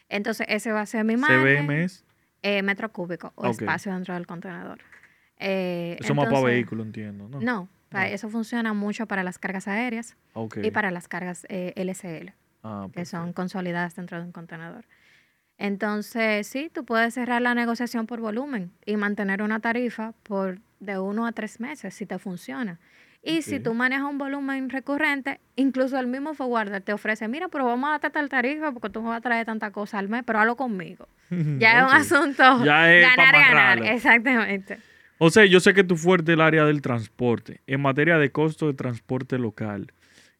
[0.08, 1.40] Entonces ese va a ser mi margen.
[1.42, 2.04] CBM es,
[2.42, 4.78] eh, metro cúbico o espacio dentro del contenedor.
[5.38, 7.40] Eh, eso más para entonces- vehículo, entiendo, ¿no?
[7.40, 7.68] No.
[8.04, 10.16] eso funciona mucho para las cargas aéreas
[10.62, 12.32] y para las cargas eh, LCL,
[12.64, 14.86] Ah, que son consolidadas dentro de un contenedor.
[15.58, 20.98] Entonces, sí, tú puedes cerrar la negociación por volumen y mantener una tarifa por de
[20.98, 22.80] uno a tres meses si te funciona.
[23.26, 27.64] Y si tú manejas un volumen recurrente, incluso el mismo forwarder te ofrece, mira, pero
[27.64, 30.24] vamos a darte tal tarifa porque tú me vas a traer tanta cosa al mes,
[30.26, 31.08] pero hazlo conmigo.
[31.58, 33.82] Ya es un asunto Ya es ganar, ganar.
[33.82, 34.78] Exactamente.
[35.16, 37.62] O sea, yo sé que tú fuerte el área del transporte.
[37.66, 39.92] En materia de costo de transporte local,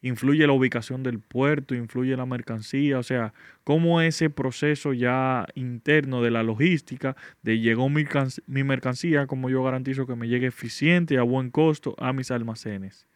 [0.05, 3.33] influye la ubicación del puerto, influye la mercancía, o sea,
[3.65, 8.05] cómo ese proceso ya interno de la logística, de llegó mi,
[8.47, 13.09] mi mercancía, como yo garantizo que me llegue eficiente a buen costo a mis almacenes.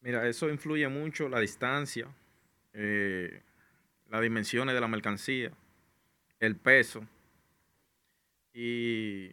[0.00, 2.06] Mira, eso influye mucho la distancia,
[2.72, 3.42] eh,
[4.08, 5.50] las dimensiones de la mercancía,
[6.40, 7.06] el peso.
[8.54, 9.28] Y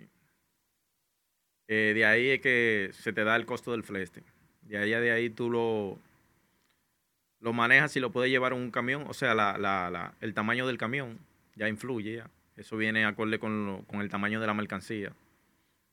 [1.70, 4.24] eh, de ahí es que se te da el costo del flete.
[4.64, 6.00] De ahí a de ahí tú lo,
[7.44, 9.04] lo manejas y lo puedes llevar en un camión.
[9.08, 11.20] O sea, la, la- la- el tamaño del camión
[11.56, 12.16] ya influye.
[12.16, 12.30] ya.
[12.56, 15.14] Eso viene acorde con, lo- con el tamaño de la mercancía.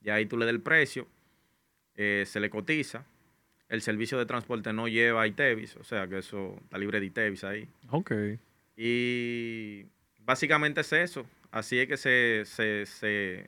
[0.03, 1.07] Y ahí tú le das el precio,
[1.97, 3.05] eh, se le cotiza.
[3.69, 7.45] El servicio de transporte no lleva ITEVIS, o sea que eso está libre de ITEVIS
[7.45, 7.69] ahí.
[7.91, 8.13] Ok.
[8.77, 9.87] Y
[10.19, 11.27] básicamente es eso.
[11.51, 13.47] Así es que se, se, se-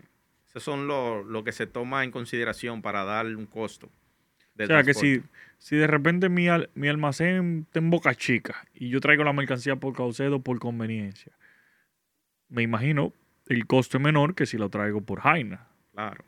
[0.48, 3.88] esos son lo, lo que se toma en consideración para dar un costo.
[4.58, 5.22] O sea, que si,
[5.58, 9.32] si de repente mi, al- mi almacén está en Boca Chica y yo traigo la
[9.32, 11.32] mercancía por Caucedo por conveniencia,
[12.48, 13.12] me imagino
[13.46, 15.66] el costo es menor que si lo traigo por Jaina.
[15.92, 16.24] Claro.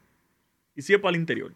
[0.75, 1.53] Y si es para el interior.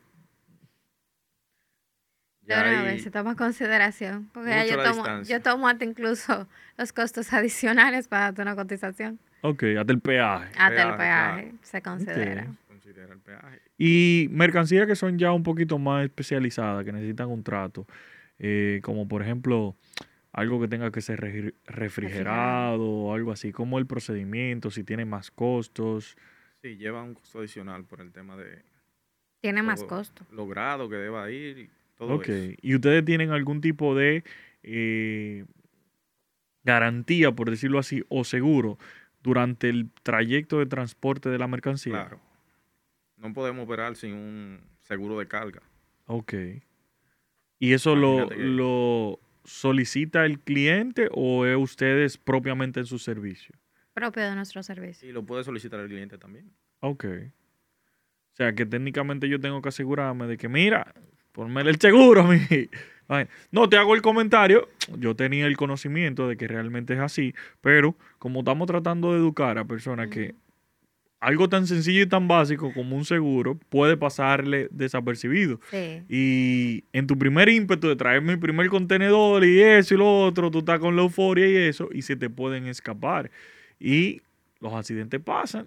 [2.42, 4.31] De Ya una ahí- vez se toma en consideración.
[4.33, 9.18] Porque ya yo tomo, yo tomo hasta incluso los costos adicionales para darte una cotización.
[9.42, 10.50] Ok, hasta el peaje.
[10.59, 11.59] Hasta el Peaje, claro.
[11.62, 12.46] se considera.
[12.88, 12.94] Ok.
[12.94, 13.61] Considera el peaje.
[13.77, 17.87] Y mercancías que son ya un poquito más especializadas, que necesitan un trato,
[18.38, 19.77] eh, como por ejemplo
[20.33, 25.05] algo que tenga que ser refri- refrigerado o algo así, como el procedimiento, si tiene
[25.05, 26.16] más costos.
[26.62, 28.62] Sí, lleva un costo adicional por el tema de
[29.40, 30.24] Tiene más costo.
[30.33, 32.55] lo grado que deba ir y todo Ok, eso.
[32.62, 34.24] ¿y ustedes tienen algún tipo de
[34.62, 35.44] eh,
[36.64, 38.79] garantía, por decirlo así, o seguro
[39.22, 41.92] durante el trayecto de transporte de la mercancía?
[41.92, 42.20] Claro.
[43.18, 45.61] No podemos operar sin un seguro de carga.
[46.07, 46.35] Ok.
[47.59, 53.54] ¿Y eso lo, que- lo solicita el cliente o es ustedes propiamente en su servicio?
[53.94, 55.08] Propio de nuestro servicio.
[55.08, 56.50] Y lo puede solicitar el cliente también.
[56.81, 57.04] Ok.
[57.04, 60.94] O sea que técnicamente yo tengo que asegurarme de que, mira,
[61.33, 62.38] ponme el seguro a mí.
[63.50, 64.69] No te hago el comentario.
[64.98, 69.56] Yo tenía el conocimiento de que realmente es así, pero como estamos tratando de educar
[69.56, 70.35] a personas que
[71.21, 75.60] algo tan sencillo y tan básico como un seguro puede pasarle desapercibido.
[75.71, 76.02] Sí.
[76.08, 80.50] Y en tu primer ímpetu de traer mi primer contenedor y eso y lo otro,
[80.50, 83.31] tú estás con la euforia y eso, y se te pueden escapar.
[83.81, 84.23] Y
[84.60, 85.66] los accidentes pasan.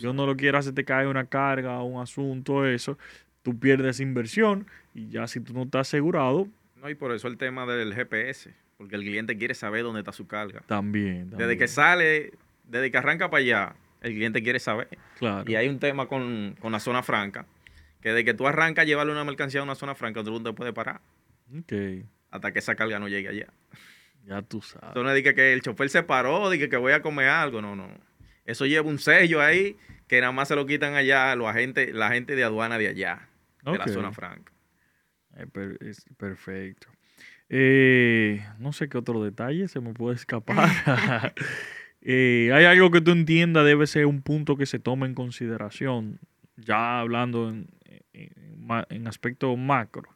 [0.00, 2.96] Yo no lo quiero hacer te cae una carga, un asunto, eso.
[3.42, 6.48] Tú pierdes inversión y ya si tú no estás asegurado,
[6.80, 10.12] No, y por eso el tema del GPS, porque el cliente quiere saber dónde está
[10.12, 10.62] su carga.
[10.66, 11.24] también.
[11.30, 11.58] Desde también.
[11.58, 12.32] que sale,
[12.64, 13.76] desde que arranca para allá,
[14.06, 14.88] el cliente quiere saber.
[15.18, 15.50] Claro.
[15.50, 17.46] Y hay un tema con, con la zona franca,
[18.00, 20.42] que desde que tú arrancas a llevarle una mercancía a una zona franca, tú no
[20.42, 21.00] te puedes parar
[21.56, 21.72] Ok,
[22.30, 23.46] hasta que esa carga no llegue allá.
[24.24, 24.88] ya tú sabes.
[24.88, 27.60] Entonces dije que el chofer se paró, dije que voy a comer algo.
[27.62, 27.88] No, no.
[28.44, 29.76] Eso lleva un sello ahí
[30.06, 33.28] que nada más se lo quitan allá los agentes, la gente de aduana de allá,
[33.64, 34.52] de la zona franca.
[35.36, 36.88] Eh, es perfecto.
[37.48, 41.34] Eh, no sé qué otro detalle se me puede escapar.
[42.08, 46.20] Eh, ¿Hay algo que tú entiendas debe ser un punto que se tome en consideración?
[46.56, 47.66] Ya hablando en,
[48.12, 48.46] en
[48.88, 50.08] en aspecto macro.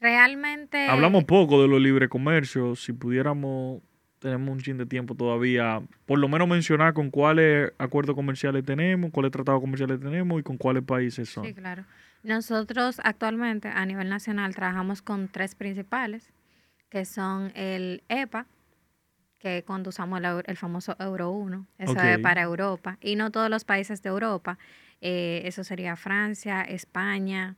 [0.00, 0.88] Realmente.
[0.88, 2.76] Hablamos poco de los libre comercio.
[2.76, 3.82] Si pudiéramos,
[4.18, 9.10] tenemos un chin de tiempo todavía, por lo menos mencionar con cuáles acuerdos comerciales tenemos,
[9.10, 11.46] cuáles tratados comerciales tenemos y con cuáles países son.
[11.46, 11.84] Sí, claro.
[12.22, 16.32] Nosotros actualmente a nivel nacional trabajamos con tres principales,
[16.90, 18.46] que son el EPA,
[19.38, 23.50] que cuando usamos el, el famoso Euro 1, eso es para Europa, y no todos
[23.50, 24.58] los países de Europa,
[25.00, 27.56] eh, eso sería Francia, España,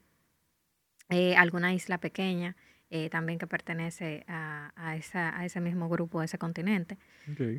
[1.08, 2.56] eh, alguna isla pequeña,
[2.90, 6.98] eh, también que pertenece a, a esa- a ese mismo grupo, a ese continente.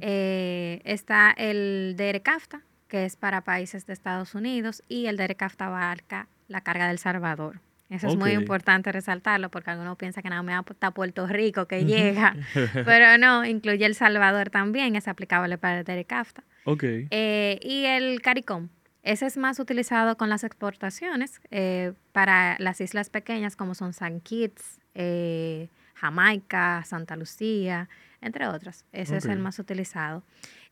[0.02, 6.28] Eh, está el DERECAFTA, que es para países de Estados Unidos, y el DERECAFTA abarca
[6.48, 7.62] la carga del Salvador.
[7.90, 11.86] Eso es muy importante resaltarlo porque algunos piensan que nada más está Puerto Rico que
[11.86, 12.36] llega,
[12.86, 16.44] pero no, incluye El Salvador también, es aplicable para el DERECAFTA.
[16.66, 16.84] ok.
[16.84, 18.70] Eh, y el CARICOM,
[19.02, 24.22] ese es más utilizado con las exportaciones eh, para las islas pequeñas como son San
[24.22, 27.90] Kitts, eh, Jamaica, Santa Lucía,
[28.22, 28.86] entre otras.
[28.92, 30.24] Ese es el más utilizado.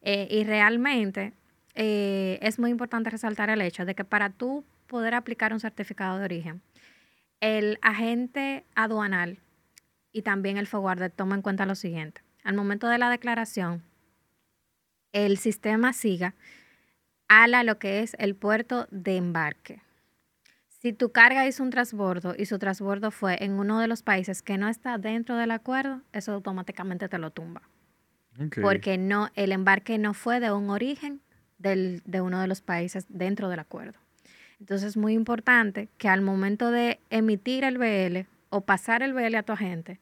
[0.03, 1.34] Y realmente
[1.74, 6.26] es muy importante resaltar el hecho de que para tú poder aplicar un certificado de
[6.26, 6.61] origen,
[7.40, 9.40] el agente aduanal
[10.12, 12.22] y también el forwarder toma en cuenta lo siguiente.
[12.44, 13.84] Al momento de la declaración,
[15.12, 16.36] el sistema SIGA
[17.28, 19.82] ala lo que es el puerto de embarque.
[20.80, 24.42] Si tu carga hizo un transbordo y su transbordo fue en uno de los países
[24.42, 27.64] que no está dentro del acuerdo, eso automáticamente te lo tumba.
[28.62, 31.22] Porque no, el embarque no fue de un origen
[31.58, 34.00] del- de uno de los países dentro del acuerdo.
[34.60, 39.36] Entonces es muy importante que al momento de emitir el BL o pasar el BL
[39.36, 39.99] a tu agente,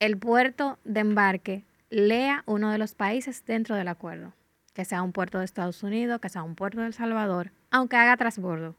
[0.00, 4.32] el puerto de embarque lea uno de los países dentro del acuerdo,
[4.74, 7.96] que sea un puerto de Estados Unidos, que sea un puerto de El Salvador, aunque
[7.96, 8.76] haga transbordo,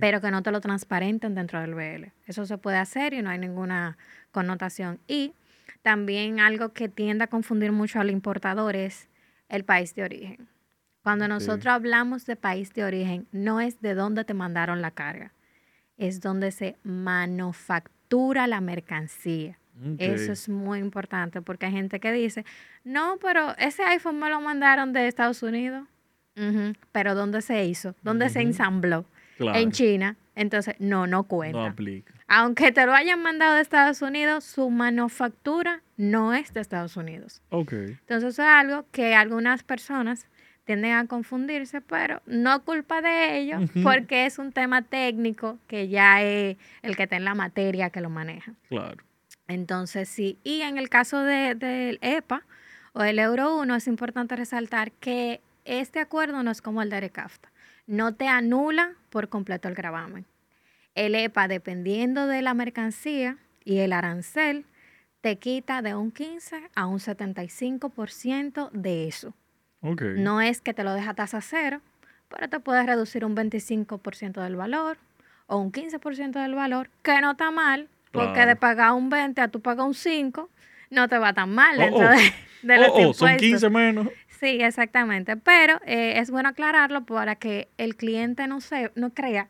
[0.00, 2.12] pero que no te lo transparenten dentro del BL.
[2.26, 3.96] Eso se puede hacer y no hay ninguna
[4.30, 5.00] connotación.
[5.06, 5.32] Y
[5.82, 9.08] también algo que tiende a confundir mucho al importador es
[9.48, 10.53] el país de origen.
[11.04, 15.32] Cuando nosotros hablamos de país de origen, no es de dónde te mandaron la carga,
[15.98, 19.58] es donde se manufactura la mercancía.
[19.98, 22.46] Eso es muy importante porque hay gente que dice,
[22.84, 25.86] no, pero ese iPhone me lo mandaron de Estados Unidos.
[26.36, 27.94] Ujú, Pero ¿dónde se hizo?
[28.02, 29.04] ¿Dónde se ensambló?
[29.36, 30.16] Claro, En China.
[30.36, 31.66] Entonces, no, no no cuenta.
[31.66, 32.14] aplica.
[32.28, 37.42] Aunque te lo hayan mandado de Estados Unidos, su manufactura no es de Estados Unidos.
[37.50, 37.72] Ok.
[37.72, 40.26] Entonces, eso es algo que algunas personas
[40.64, 46.22] tienden a confundirse, pero no culpa de ellos, porque es un tema técnico que ya
[46.22, 48.52] es el que está en la materia que lo maneja.
[48.68, 49.04] Claro.
[49.46, 50.38] Entonces, sí.
[50.42, 52.42] Y en el caso de- del EPA
[52.94, 56.96] o el Euro 1, es importante resaltar que este acuerdo no es como el de
[56.96, 57.50] ERECAFTA.
[57.86, 60.24] No te anula por completo el gravamen.
[60.94, 64.64] El EPA, dependiendo de la mercancía y el arancel,
[65.20, 69.34] te quita de un 15 a un 75% de eso.
[69.84, 71.80] No es que te lo deja tasa cero,
[72.28, 74.96] pero te puedes reducir un 25% del valor
[75.46, 79.48] o un 15% del valor, que no está mal, porque de pagar un 20 a
[79.48, 80.48] tú pagar un 5,
[80.90, 82.10] no te va tan mal Oh, dentro oh.
[82.10, 82.32] de,
[82.62, 83.40] de los Oh, oh, son impuestos.
[83.40, 84.08] 15 menos.
[84.28, 85.36] Sí, exactamente.
[85.36, 89.48] Pero eh, es bueno aclararlo para que el cliente no, se, no crea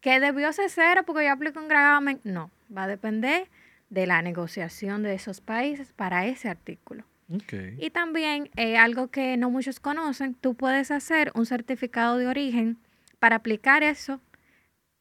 [0.00, 2.20] que debió ser cero porque yo aplico un gravamen.
[2.24, 3.48] No, va a depender
[3.90, 7.04] de la negociación de esos países para ese artículo.
[7.80, 12.78] Y también eh, algo que no muchos conocen, tú puedes hacer un certificado de origen
[13.18, 14.20] para aplicar eso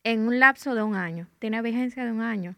[0.04, 1.28] en un lapso de un año.
[1.40, 2.56] Tiene vigencia de un año.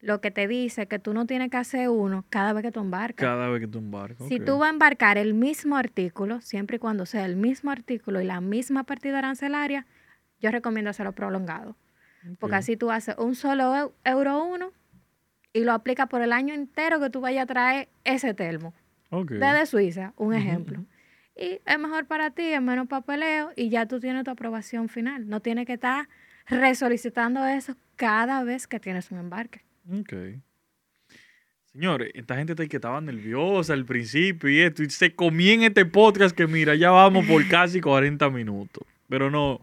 [0.00, 2.80] lo que te dice que tú no tienes que hacer uno cada vez que tú
[2.80, 3.24] embarcas.
[3.24, 4.26] Cada vez que tú embarcas.
[4.26, 8.20] Si tú vas a embarcar el mismo artículo, siempre y cuando sea el mismo artículo
[8.20, 9.86] y la misma partida arancelaria,
[10.40, 11.76] yo recomiendo hacerlo prolongado.
[12.40, 14.72] Porque así tú haces un solo eu- euro uno
[15.52, 18.74] y lo aplicas por el año entero que tú vayas a traer ese termo.
[19.12, 19.32] Ok.
[19.32, 20.84] Desde Suiza, un ejemplo.
[21.36, 25.28] Y es mejor para ti, es menos papeleo y ya tú tienes tu aprobación final.
[25.28, 26.08] No tienes que estar
[26.46, 29.60] resolicitando eso cada vez que tienes un embarque.
[29.90, 30.14] Ok.
[31.66, 35.84] Señores, esta gente que estaba nerviosa al principio y esto, y se comía en este
[35.84, 38.84] podcast que mira, ya vamos por casi 40 minutos.
[39.10, 39.60] Pero no,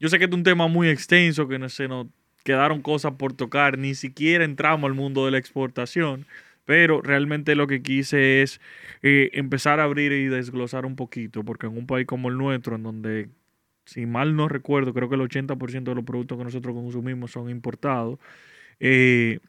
[0.00, 2.08] yo sé que es un tema muy extenso, que no se nos
[2.42, 6.26] quedaron cosas por tocar, ni siquiera entramos al mundo de la exportación,
[6.70, 8.60] pero realmente lo que quise es
[9.02, 12.76] eh, empezar a abrir y desglosar un poquito, porque en un país como el nuestro,
[12.76, 13.28] en donde,
[13.84, 17.50] si mal no recuerdo, creo que el 80% de los productos que nosotros consumimos son
[17.50, 18.20] importados,
[18.78, 19.40] eh,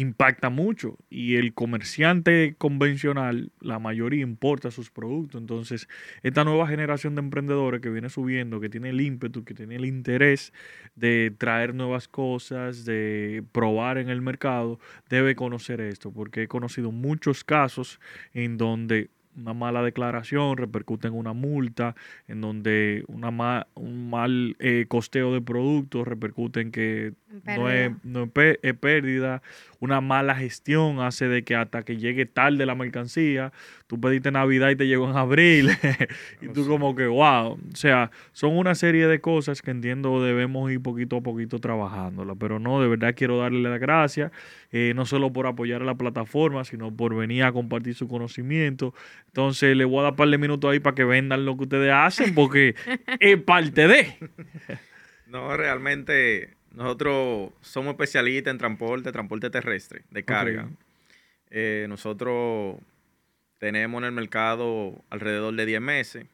[0.00, 5.38] impacta mucho y el comerciante convencional, la mayoría importa sus productos.
[5.38, 5.88] Entonces,
[6.22, 9.84] esta nueva generación de emprendedores que viene subiendo, que tiene el ímpetu, que tiene el
[9.84, 10.54] interés
[10.94, 14.80] de traer nuevas cosas, de probar en el mercado,
[15.10, 18.00] debe conocer esto, porque he conocido muchos casos
[18.32, 21.94] en donde una mala declaración repercute en una multa,
[22.26, 27.38] en donde una un mal eh, costeo de productos repercute en que no
[27.70, 27.96] es, pérdida.
[28.02, 29.42] no es pérdida.
[29.78, 33.52] Una mala gestión hace de que hasta que llegue tarde la mercancía,
[33.86, 35.70] tú pediste Navidad y te llegó en abril.
[36.42, 37.52] y tú como que, wow.
[37.52, 42.34] O sea, son una serie de cosas que entiendo debemos ir poquito a poquito trabajándola.
[42.34, 44.32] Pero no, de verdad quiero darle las gracias,
[44.72, 48.92] eh, no solo por apoyar a la plataforma, sino por venir a compartir su conocimiento.
[49.26, 51.62] Entonces, le voy a dar un par de minutos ahí para que vendan lo que
[51.62, 52.74] ustedes hacen, porque
[53.20, 54.14] es parte de.
[55.26, 60.68] No, realmente nosotros somos especialistas en transporte, transporte terrestre, de carga.
[61.50, 62.76] Eh, nosotros
[63.58, 66.26] tenemos en el mercado alrededor de 10 meses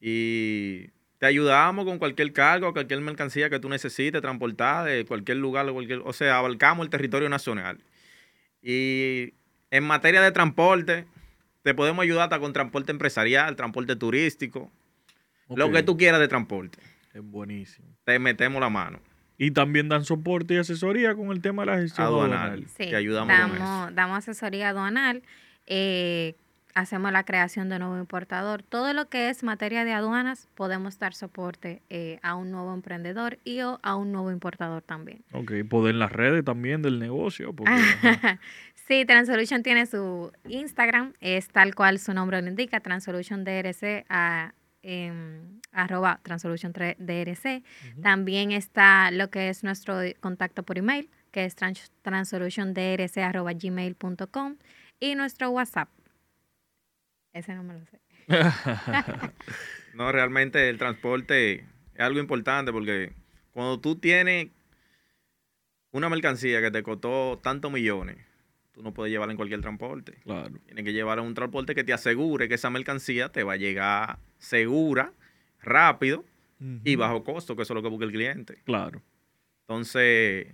[0.00, 5.70] y te ayudamos con cualquier cargo, cualquier mercancía que tú necesites transportar de cualquier lugar,
[5.72, 7.78] cualquier, o sea, abarcamos el territorio nacional.
[8.62, 9.34] Y
[9.70, 11.06] en materia de transporte,
[11.62, 14.70] te podemos ayudar hasta con transporte empresarial, transporte turístico,
[15.48, 16.78] lo que tú quieras de transporte.
[17.14, 17.88] Es buenísimo.
[18.04, 19.00] Te metemos la mano.
[19.38, 22.66] Y también dan soporte y asesoría con el tema de la gestión Aduanal.
[22.66, 25.22] Sí, Te ayudamos con damos, damos asesoría aduanal,
[25.66, 26.34] eh,
[26.74, 28.64] hacemos la creación de nuevo importador.
[28.64, 33.38] Todo lo que es materia de aduanas, podemos dar soporte eh, a un nuevo emprendedor
[33.44, 35.24] y o a un nuevo importador también.
[35.32, 37.52] Ok, poder en las redes también del negocio.
[37.52, 38.40] Porque, ajá.
[38.88, 44.52] sí, Transolution tiene su Instagram, es tal cual su nombre lo indica, Transolution DRC, a,
[44.88, 47.62] em, arroba Transolution 3 DRC.
[48.02, 51.92] También está lo que es nuestro contacto por email, que es trans,
[55.00, 55.88] y nuestro WhatsApp.
[57.34, 58.00] Ese no me lo sé.
[59.94, 61.64] No, realmente el transporte es
[61.98, 63.12] algo importante porque
[63.52, 64.46] cuando tú tienes
[65.90, 68.16] una mercancía que te costó tantos millones,
[68.78, 70.18] tú no puedes llevarla en cualquier transporte.
[70.22, 70.54] claro.
[70.66, 73.56] Tienes que llevarla en un transporte que te asegure que esa mercancía te va a
[73.56, 75.12] llegar segura,
[75.60, 76.24] rápido
[76.84, 78.58] y bajo costo, que eso es lo que busca el cliente.
[78.64, 79.02] Claro.
[79.62, 80.46] Entonces,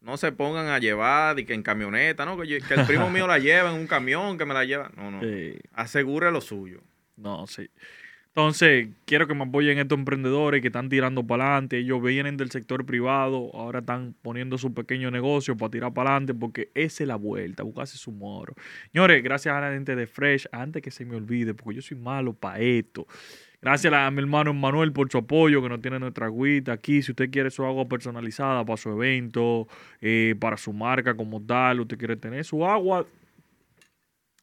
[0.00, 2.36] no se pongan a llevar y que en camioneta, ¿no?
[2.36, 4.90] Que, yo- que el primo mío la lleva en un camión, que me la lleva.
[4.96, 5.20] No, no.
[5.22, 6.80] Eh, Asegure lo suyo.
[7.16, 7.68] no, sí.
[8.36, 11.78] Entonces, quiero que me apoyen estos emprendedores que están tirando para adelante.
[11.78, 16.34] Ellos vienen del sector privado, ahora están poniendo su pequeño negocio para tirar para adelante
[16.34, 18.54] porque esa es la vuelta, buscarse su moro.
[18.92, 21.96] Señores, gracias a la gente de Fresh, antes que se me olvide, porque yo soy
[21.96, 23.06] malo para esto.
[23.62, 27.00] Gracias a mi hermano Manuel por su apoyo, que nos tiene nuestra agüita aquí.
[27.00, 29.66] Si usted quiere su agua personalizada para su evento,
[30.02, 33.06] eh, para su marca como tal, usted quiere tener su agua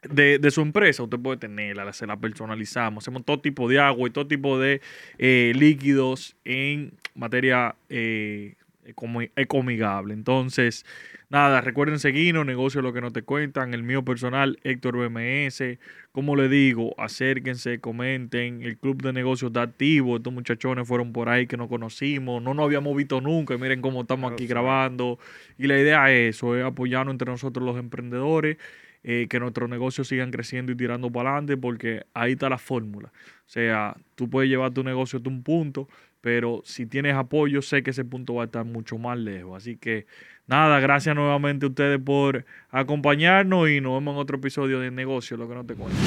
[0.10, 3.04] de, de su empresa, usted puede tenerla, la- se la personalizamos.
[3.04, 4.82] Hacemos todo tipo de agua y todo tipo de
[5.18, 10.14] eh, líquidos en materia eh, ecomi- ecomigable.
[10.14, 10.86] Entonces,
[11.30, 15.80] nada, recuerden seguirnos, negocio lo que no te cuentan, el mío personal, Héctor BMS.
[16.12, 21.28] Como le digo, acérquense, comenten, el club de negocios está activo, estos muchachones fueron por
[21.30, 24.44] ahí que no conocimos, no nos habíamos visto nunca, y miren cómo estamos Claro, aquí
[24.44, 24.50] sí.
[24.50, 25.18] grabando.
[25.58, 28.58] Y la idea es eso, es apoyarnos entre nosotros los emprendedores,
[29.04, 33.10] eh, que nuestros negocios sigan creciendo y tirando para adelante, porque ahí está la fórmula.
[33.10, 35.90] O sea, tú puedes llevar tu negocio a un punto,
[36.22, 39.58] pero si tienes apoyo, sé que ese punto va a estar mucho más lejos.
[39.58, 40.06] Así que
[40.48, 45.36] nada, gracias nuevamente a ustedes por acompañarnos y nos vemos en otro episodio de Negocio,
[45.36, 45.98] lo que no te cuento.